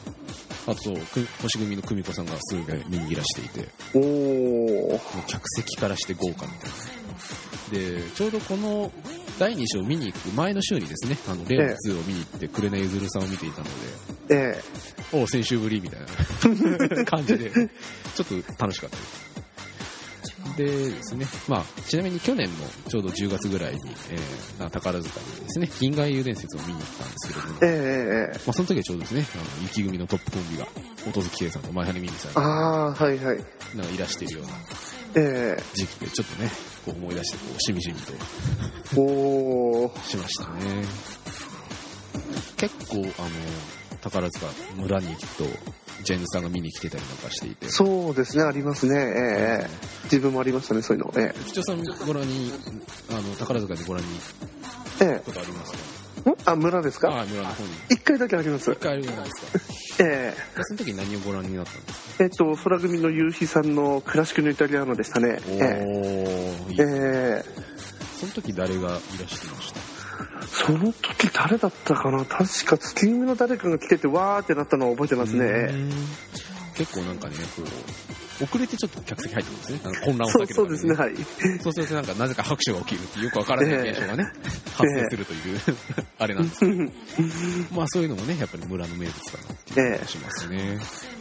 [0.68, 8.02] あと、く星組の久美子さんがすぐ見にいらしていて、お客席からして豪華みたいな。
[8.02, 8.92] で、ちょうどこの
[9.40, 13.66] 第2章見に行く前の週にですね、あの、レオン2を見に行って、紅ゆずるさんを見ていたの
[14.28, 14.62] で、え
[15.12, 17.50] おう先週ぶりみたいな感じで、
[18.16, 19.32] ちょっと楽しかったです。
[20.58, 23.80] でですね、まあ、ちなみに去年のちょうど10月ぐらいに、
[24.10, 27.66] えー、宝塚にですね、銀河英雄伝説を見に行ったんですけれども、え。
[27.66, 27.72] ええ。
[27.72, 28.42] ええ。
[28.46, 30.68] まあ、その時はちょうどですね、あの、雪組のトップコンビが、
[31.08, 33.38] 音月圭さんと前羽美美さんが、あはいはい。
[33.76, 34.54] なんかいらしているような
[35.16, 35.64] ええ。
[35.74, 36.50] 時期で、ちょっとね、
[36.86, 38.14] こう思い出して、こう、しみじみと
[39.02, 40.04] おー。
[40.10, 40.86] しましたね。
[42.58, 43.30] 結構、あの、
[44.02, 45.44] 宝塚村に行くと、
[46.04, 48.96] ジェーンズさんが見に来てたりなんかしていて、そうですね、ありますね。
[48.98, 49.70] ええええ。
[50.06, 51.14] 自分もありましたね、そういうの。
[51.16, 52.52] え吉尾さんご覧に、
[53.10, 54.10] あの、宝塚でご覧に
[55.02, 55.06] え。
[55.06, 55.78] えことありますか？
[56.26, 56.30] え。
[56.32, 56.36] ん？
[56.46, 57.10] あ、村ですか？
[57.10, 57.70] ああ、村の方に。
[57.90, 58.76] 一回だけあります一。
[58.78, 59.60] 回あるじゃないですか。
[60.00, 60.58] ええ。
[60.58, 62.24] でその時に何をご覧になったんですか？
[62.24, 65.40] えっと、空組の夕日さんのクラシックのイタリアーノでしたね。
[65.48, 66.84] おえー、いいえ。
[66.84, 67.62] ええ。
[68.20, 69.80] その時誰がいらしてました？
[70.48, 72.26] その時誰だったかな？
[72.26, 75.72] 確か月組の誰かが来ててわーってなったのを覚えてますうね。
[75.74, 75.92] ん
[76.76, 77.66] 結構なんかね、こう、
[78.42, 79.80] 遅れてちょっと客席入ってくるんですね。
[79.84, 81.62] あの 混乱をそう避けるためにそうですね、はい。
[81.62, 84.24] そうするとなんかなぜか拍手が起きるっていうよくわからない現象がね、
[84.74, 85.60] 発生するという、
[86.18, 86.92] あれなんですけど、
[87.72, 90.80] まあそういうのもね、やっぱり村の名物だなっていう気がしますね。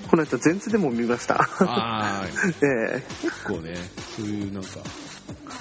[0.09, 1.41] この間、前ツでも見ました。
[1.41, 2.27] ああ、
[2.63, 3.77] ええ結構ね、
[4.17, 4.81] そういうなんか、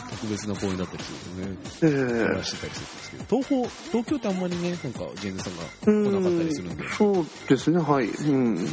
[0.10, 8.06] 特別な公演だったりするとね、ええ話してたりするんですけど、東宝、東京ってあんまりね、なんかジェーンズさんがう来なかったりするんで、ちそうですね、はい。
[8.08, 8.68] うん。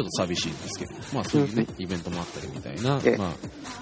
[0.00, 3.32] ょっと寂しいんですけど、まあそういうね、イベントもあったりみたいな、ええまあ、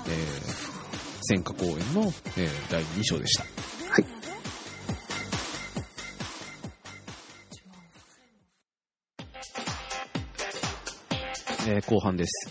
[0.08, 3.44] えー、戦火公演の、えー第2章でした。
[3.44, 4.04] はい。
[11.68, 12.50] えー後半です。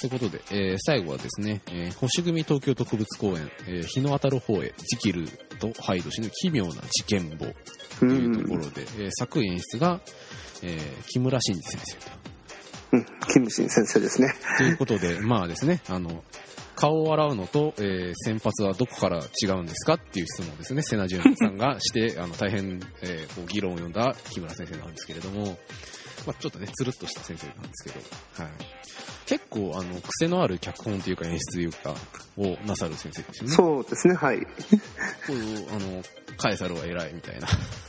[0.00, 5.26] ということで、えー最後はですね、えー星組東京特別公演、えー日の当たる方へ、ジキル
[5.58, 7.54] とハイド氏の奇妙な事件簿う
[8.00, 8.60] というとこん。
[8.60, 10.00] ろで、えー作演出が、
[10.62, 12.10] えー木村真二先生と。
[12.92, 13.06] うん。
[13.32, 14.34] キムシン先生ですね。
[14.58, 16.22] ということで、まあですね、あの、
[16.74, 25.58] 顔を洗うのと、えー先発はどこから違うんですかっていう質問ですね、瀬名淳さんがして、あの、大変、えーこう議論を呼んだ木村先生なんですけれども、
[26.26, 28.52] まあちょっとね、つるっとした先生なんですけど、はい。
[29.26, 31.94] 結構、あの、癖のある脚本というか演出というか、
[32.36, 33.54] をなさる先生ですよね。
[33.54, 34.40] そうですね、はい。
[34.40, 34.46] こ
[35.30, 36.02] ういう、あの、
[36.36, 37.48] カエサルは偉いみたいな。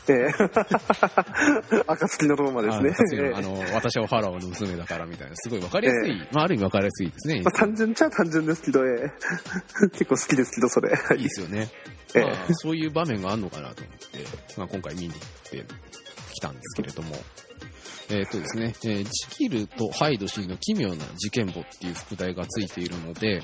[0.09, 0.33] ええ
[1.87, 3.31] 暁のローマですね。
[3.35, 7.41] あの、私はファラオの娘だからみたいな、すごいわかりやすい、まあある意味わかりやすいですね。
[7.41, 9.11] まあ、単純っちゃ単純ですけど、え
[9.85, 10.95] え 結構好きですけど、それ。
[10.95, 11.69] はいいですよね。
[12.15, 15.19] ええまあ、そういう場面があるのかなと思って、まあ、今回見に行っ
[15.49, 15.65] て、
[16.33, 17.15] きたんですけれども、
[18.09, 23.43] えっ、とですね、えージキルとハイド氏の奇妙な事件簿っていう副題がついているので、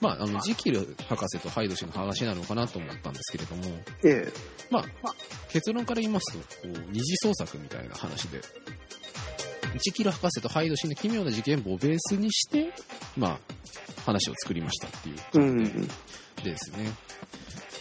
[0.00, 3.64] まあ、あの、ジキル博士とハイド氏の話なのかなと思ったんですけれども、
[4.04, 4.32] ええ。
[4.70, 4.84] まあ、
[5.50, 8.40] 結論から言いますと、こう、二次創作みたいな話で、
[9.78, 12.72] ジキル博士とハイド氏の奇妙な事件簿をベースにして、
[13.16, 13.38] まあ、
[14.04, 15.88] 話を作りましたっていうう感
[16.38, 16.90] じですね。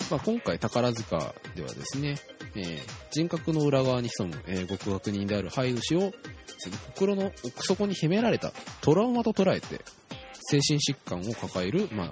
[0.09, 2.15] まあ、今回宝塚ではですね、
[2.55, 2.79] えー
[3.11, 6.11] 人格の裏側に潜む、えー極悪人であるハイド氏を、
[6.87, 8.51] 心の奥底に秘められた
[8.81, 9.81] トラウマと捉えて、
[10.51, 12.11] 精神疾患を抱える、まあ、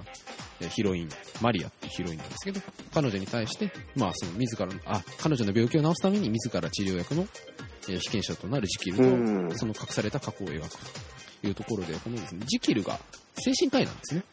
[0.61, 1.09] えーヒロイン、
[1.41, 2.61] マリアっていうヒロインなんですけど、
[2.93, 7.27] 彼女に対して、まあ、その自らの、あ、彼女の病気を治すために自ら治療薬の、
[7.89, 10.69] えー被験者となるジキルと、うんその隠された過去を描く
[11.41, 12.99] というところで、このですね、ジキルが
[13.35, 14.23] 精神科医なんですね。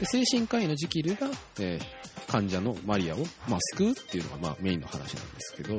[0.00, 1.28] で精神科医のジキルが、
[1.60, 2.05] えー
[2.36, 5.74] 患者のマリアを、まあ、救うっていうのが、まあ、メインの話なんですけど、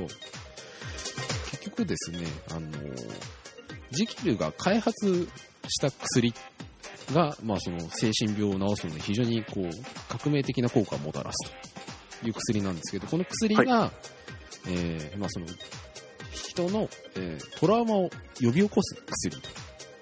[1.51, 3.37] 結局ですね、あのー
[3.91, 5.29] ジキルが開発
[5.69, 6.33] した薬
[7.13, 9.69] が、まあ、その精神病を治すのに非常にこう
[10.09, 11.51] 革命的な効果をもたらす
[12.19, 13.91] という薬なんですけど、この薬が、
[14.67, 15.45] えーまあ、その
[16.31, 18.09] 人の、えートラウマを
[18.41, 19.37] 呼び起こす薬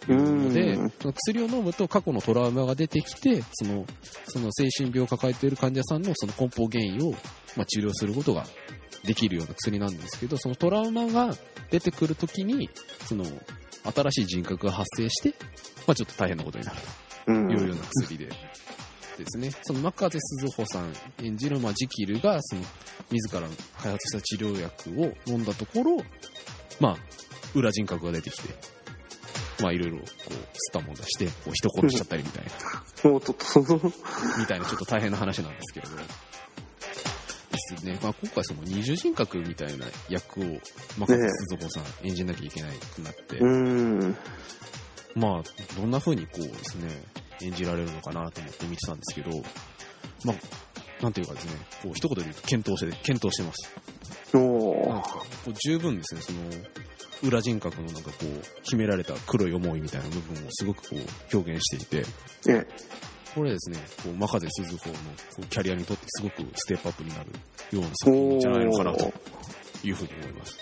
[0.06, 3.86] というのでうん、その薬を飲むと過去のトラウマが出てきて、その
[4.28, 7.12] その精神病を抱えている患者さんのその根本原因を、
[7.56, 8.45] まあ、治療することが
[9.03, 11.36] できるような薬なんですけど、そのトラウマが
[11.72, 12.70] 出てくるときに、
[13.06, 13.26] その
[13.84, 15.34] 新しい人格が発生して、
[15.88, 16.78] まあ、ちょっと大変なことになる
[17.28, 18.30] うんというような薬で。
[19.18, 20.93] ですね、その真風鈴穂さん
[21.24, 22.62] 演じる、まあ、ジキルがその
[23.10, 23.47] 自ら
[23.82, 25.97] 開発した治療薬を飲んだところ、
[26.82, 26.97] まあ、
[27.53, 28.75] 裏人格が出てきて、
[29.62, 32.45] まあ、いろいろこうスタも出してこう人殺しちゃったりみたい
[33.03, 33.80] な、もうちょっとその、
[34.38, 35.95] みたいなちょっと大変な話なんですけれど。
[35.95, 37.97] ですね。
[38.01, 40.43] まあ、今回その二重人格みたいな役を、
[40.97, 44.18] まあ、鈴子さん演じなきゃいけないくなって、うん。
[45.16, 45.43] まあ、
[45.80, 46.89] どんな風にこうですね、
[47.41, 49.32] 演じられるのかなと思って見てたんですけど、
[50.24, 51.51] まあ、なんていうかですね、
[51.84, 54.38] こう一言で言うと検討して、検討してます。
[54.38, 56.39] おーなんか、こう十分ですね、その、
[57.28, 62.08] 裏人格のなんかこう、秘められた黒い思いみたいな部分をすごくこう、表現していて、
[62.48, 62.66] え
[63.36, 65.00] これですね、こう、真風鈴子のこ
[65.40, 67.30] うキャリアにとってすごくステップアップになる
[67.72, 69.12] ような作品じゃないのかなと
[69.84, 70.58] いうふうに思います。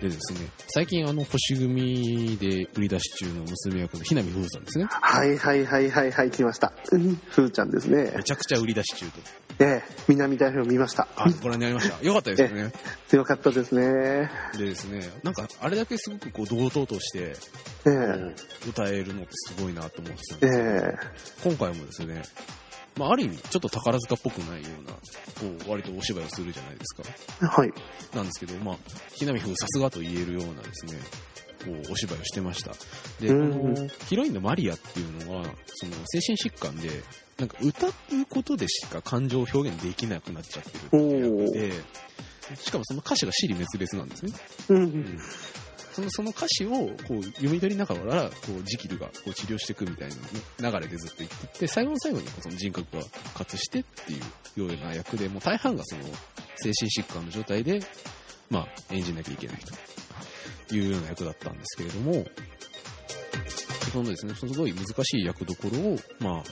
[0.00, 4.86] でですね、最近あの、星組で売り出し中の娘役のひなみふうさんですね。
[4.90, 6.74] はいはいはいはいはい、来ました。
[6.92, 8.22] うんふーちゃんですねめ。
[8.22, 9.43] ちゃくちゃ売り出し中と。
[9.60, 11.06] ええ、南大表見ました。
[11.16, 12.04] あ、ご覧になりました。
[12.04, 12.72] よかったですよね。
[13.12, 14.30] よかったですね。
[14.58, 17.34] でですね、なんか、あれだけすごくこう、堂々として、え
[17.84, 17.90] こえ、
[18.66, 22.22] う歌えるのってすごいなと思ってたんえですけど、え、今回もですね、
[22.96, 27.46] まあ、ある意味、ちょっと宝塚っぽくないような、こう、割とお芝居をするじゃないですか。
[27.46, 27.72] はい。
[28.14, 28.76] なんですけど、まあ、
[29.14, 31.33] ひなみふうさすがと言えるようなですね、こ
[31.72, 32.72] う、お芝居をしてました。
[33.20, 35.44] で、こうんの、ヒロインのマリアっていうのは、
[35.74, 36.90] その、精神疾患で、
[37.38, 37.92] なんか歌う
[38.28, 41.72] ことでしか感情を表現できなくなっちゃってるっていう役で、
[42.56, 44.32] しかもその歌詞が死に滅裂なんですね。
[44.68, 44.74] う。
[44.74, 45.18] うんん
[45.94, 50.08] そのその歌詞をこう読み取りながらこうジキルがこう治療していくみたい
[50.58, 54.16] な流れでずっと言ってって最後の最後にその人格が復活してってい
[54.56, 56.02] うような役でもう大半がその
[56.56, 57.80] 精神疾患の状態で、
[58.50, 59.72] まあ、演じなきゃいけないと
[60.72, 62.24] いうような役だったんですけれども。
[63.92, 64.34] そのですね。
[64.34, 66.42] すごい難しい役どころを、まあ、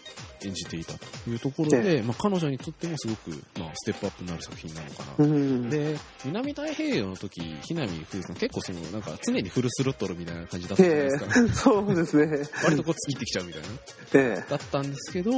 [0.45, 5.71] 演じていたというところで、まあ、彼女にとってもすごく、まあ、ステップアップになる作品なのかなうん。
[5.71, 11.41] で、南太平洋の時、ひなみふうさん結構その、なんか常にフルスロットルみたいな感じだったじゃないえですか。
[11.41, 12.49] え、 そうですね。
[12.65, 13.69] 割とこう、突きってきちゃうみたいな。
[14.15, 15.33] ええ、だったんですけど、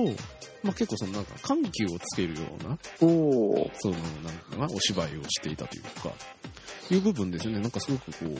[0.63, 6.13] まあ結構そのなんか緩急をつけるような、おーその、なんかな、お芝居をしていたというか、
[6.91, 8.39] いう部分ですね、なんかすごくこう、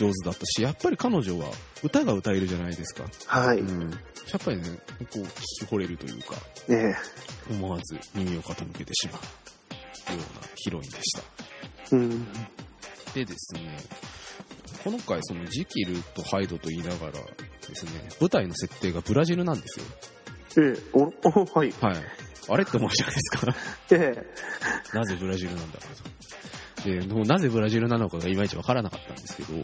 [0.00, 1.50] 上手だったし、やっぱり彼女は
[1.82, 3.04] 歌が歌えるじゃないですか。
[3.26, 3.58] はい。
[3.58, 3.90] うん。
[3.90, 3.96] や
[4.38, 4.62] っぱりね、
[4.98, 5.30] こう、聞
[5.60, 6.36] き惚れるというか、
[6.68, 6.94] ええ、
[7.50, 11.22] 思わず耳を傾けてしまうようなヒロインでした。
[11.92, 12.26] うん。
[13.12, 13.76] でですね、
[14.82, 19.86] この回、そのジキルとハイドと言いながらですね、舞台の設定がブラジルなんですよ。
[20.56, 21.72] ええ、お、おはい。
[21.72, 21.96] はい。
[22.48, 23.54] あれって思うじゃないですか。
[23.92, 26.10] ええ、なぜブラジルなんだろうと。
[26.84, 29.54] で、もうなぜブラジルなのかがいまいちわからなかったんですけど、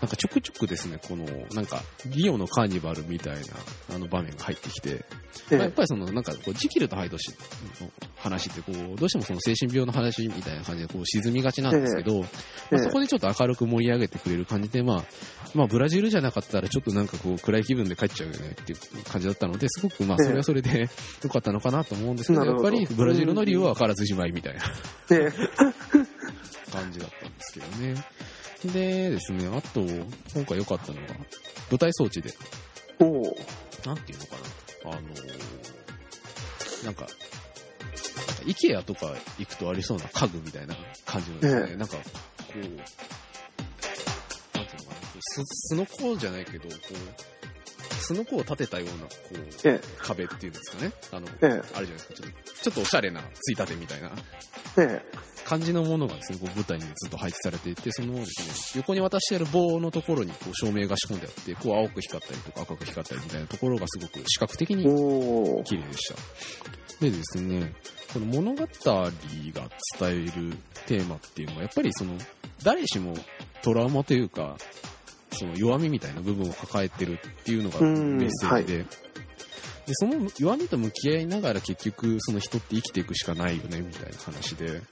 [0.00, 1.24] なんかちょくちょくですね、この、
[1.54, 5.06] なんか、リオのカーニバルみたいな、あの場面が入ってきて、
[5.50, 7.30] えまあやっえ、ぱりその、なんか、こう、ジキルとハイド氏
[7.80, 12.26] の話って、こう、どうしてもその精神病の話みたいな感じで、こう、沈みがちなんですけど、ま
[12.72, 15.04] あ、そこでちょっと明るく盛り上げてくれる感じで、まあ、
[15.54, 20.90] まあ、ブラジルじゃなかったら、ちょっとなんかこう、暗い気分で帰っちゃうよねっていう感じだったので、すごく、まあ、それはそれで
[21.24, 24.60] 良かったのかなと思うんですけど、やっぱり、ブラジルの理由は分からずじまいみたいな。
[25.10, 25.32] ええ、
[26.70, 27.94] 感じだったんでですけどね。
[28.64, 29.80] でですね、あと、
[30.34, 31.14] 今回良かったのが、
[31.70, 32.32] 舞台装置で、
[32.98, 33.36] おお。
[33.84, 34.36] なんていうのか
[34.84, 35.08] な、あの
[36.84, 37.06] なんか、
[38.44, 42.02] イケアとか行くとありそうな家具みたいな感じのですね、えなんか、こ
[42.54, 42.78] う、なんていう
[44.56, 47.35] のかな、す巣の甲じゃないけど、こう、
[48.00, 50.92] 巣の甲を立てたような、こう、え壁っていうんですかね。
[51.12, 52.14] あの、え、えあるじゃないですか。
[52.14, 54.10] ちょっと、ちょっとおしゃれなついたてみたいな
[54.78, 64.74] え、え感じのものがですね、こう舞台にずっと配置されていて、そのですね、横に渡してある棒のところにこう照明が仕込んであって、こう青く光ったりとか赤く光ったりみたいなところがすごく視覚的え。
[64.74, 64.84] に。
[65.64, 66.16] 綺麗でした。
[67.00, 67.74] でですね、
[68.12, 69.52] この物語が伝
[70.02, 72.18] えるテーマっていうのは、やっぱりその、
[72.62, 73.14] 誰しも
[73.62, 74.56] トラウマというか、
[75.36, 78.86] その弱みみたいな部分を抱えてるっていうのがうんメッセージで、で、
[79.94, 84.82] その弱みと向き合いながら結局その人って生きていくしかないよね、みたいな話で、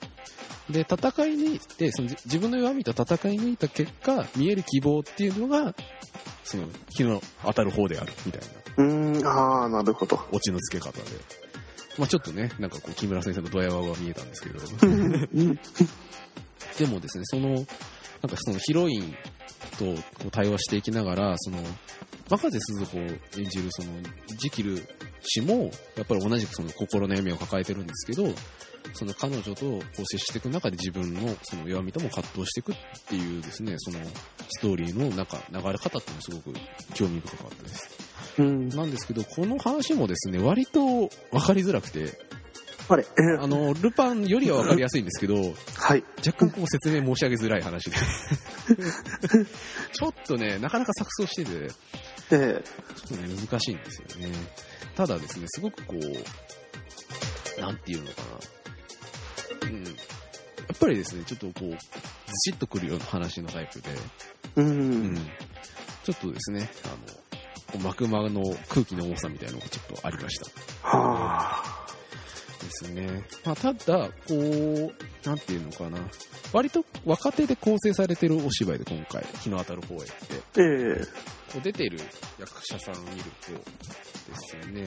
[0.70, 1.00] で、戦い
[1.34, 5.74] 抜いて、そのじ自分の弱みと戦い抜いた結果、見える希望っていうのが、
[6.44, 8.40] その、日の当たる方である、みたい
[8.76, 8.84] な。
[8.84, 10.18] うーん、ああ、なるほど。
[10.32, 11.04] オチの付け方で。
[11.98, 15.58] まあちょっとね、なんかこう、木村先生のドヤ顔が見えたんですけど、う ん
[16.78, 17.68] でもですね、その、なんか
[18.38, 19.14] そのヒロイン
[19.74, 21.58] とこう対話していきながら、その、
[22.30, 23.88] 若瀬鈴子を演じるその、
[24.38, 24.86] ジキル
[25.22, 28.34] 氏も、やっぱり同じくその心の闇を抱えてるんですけど、
[28.92, 32.76] その彼女とこう接していく中で自分のその弱みとも葛藤していくっ
[33.08, 33.98] ていうですね、その
[34.50, 36.52] ストーリーの中、流れ方っていうのはすごく
[36.94, 37.88] 興味深かったです。
[38.38, 38.68] うん。
[38.68, 42.18] なんですけど、この話もですね、割と分かりづらくて、
[42.88, 46.04] あれ、え えあの、ルパンよりは分かりやすいんですけど、はい。
[46.18, 47.96] 若干こう説明申し上げづらい話で。
[49.92, 51.50] ちょっとね、なかなか錯綜してて、
[52.32, 52.64] ええ。
[52.94, 54.34] ちょっとね、難しいんですよね。
[54.94, 58.22] ただですね、すごくこう、なんていうのか
[59.62, 59.70] な。
[59.70, 59.84] うん。
[59.84, 59.90] や
[60.72, 61.76] っぱりですね、ちょっとこう、ず
[62.50, 63.90] しっとくるような話のタイプで、
[64.56, 64.62] う。
[64.62, 65.30] うんん。
[66.04, 66.96] ちょっとですね、あの、
[67.72, 70.46] こう幕間の空気の重さみたいなのがちょっとありました。
[70.88, 71.73] はあ。
[72.64, 73.24] ですね。
[73.44, 75.98] まあ、ただ、こう、なんていうのかな。
[76.52, 80.12] 割と若手で構成されてるお芝居で今回、日の当たる方へって、
[80.56, 81.04] ええ。
[81.52, 81.98] こう出てる
[82.38, 83.58] 役者さんを見るとで
[84.34, 84.84] すよね、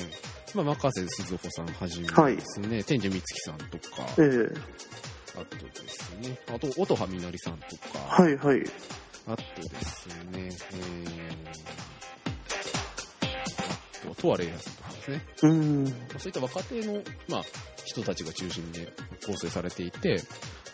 [0.54, 4.88] まあ、任瀬鈴穂さんはじめですね、天寿美月さんとか、ええ。
[5.40, 8.64] あとですね、あと、音羽みのりさんとか、はいはい。
[9.28, 11.38] あとですね、えー、
[14.04, 15.88] あと、とわれいやさんとかですね、うん。
[15.88, 17.44] そういった若手の、まあ、
[17.86, 18.92] 人たちが中心で
[19.26, 20.22] 構成されていて、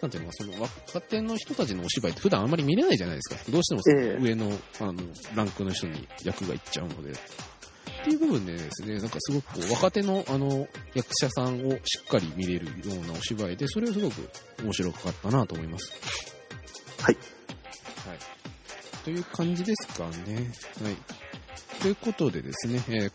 [0.02, 3.52] なんていうのか、その若手の人たちのお芝居って普段あんまり見れないじゃないですか。
[3.52, 4.52] どうしてもそのええ上の、
[4.82, 4.94] あの、
[5.36, 7.12] ランクの人に役がいっちゃうので。
[7.12, 14.30] っていう部分でですね、なんかすごくこう若手のあの役者さんをしっかり見れるようなお芝居で、それはすごく
[14.62, 15.94] 面白かったなと思います。
[17.02, 17.16] はい。
[17.16, 18.18] はい。
[19.06, 20.52] という感じですかね。
[20.84, 20.98] はい。
[21.84, 23.12] ということでですね、えー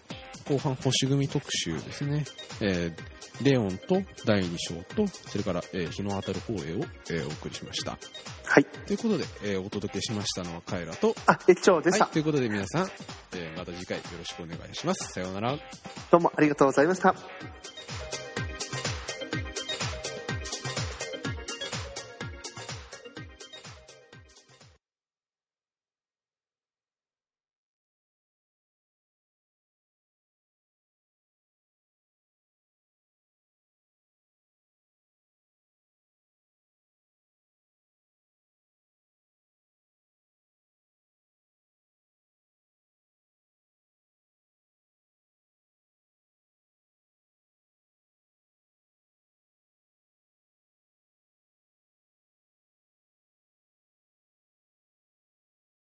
[0.49, 2.25] 後半星組特集ですね。
[2.63, 7.99] えーレオンと第2章と、それから、えー日の当たる方へを、えーお送りしました。
[8.45, 8.65] はい。
[8.65, 12.05] ということで、えーお届けしましたのはカエラと、あ、駅長でした。
[12.05, 12.89] はい、ということで皆さん、
[13.35, 15.13] えーまた次回よろしくお願いします。
[15.13, 15.59] さようなら。
[16.11, 17.15] どうもありがとうございました。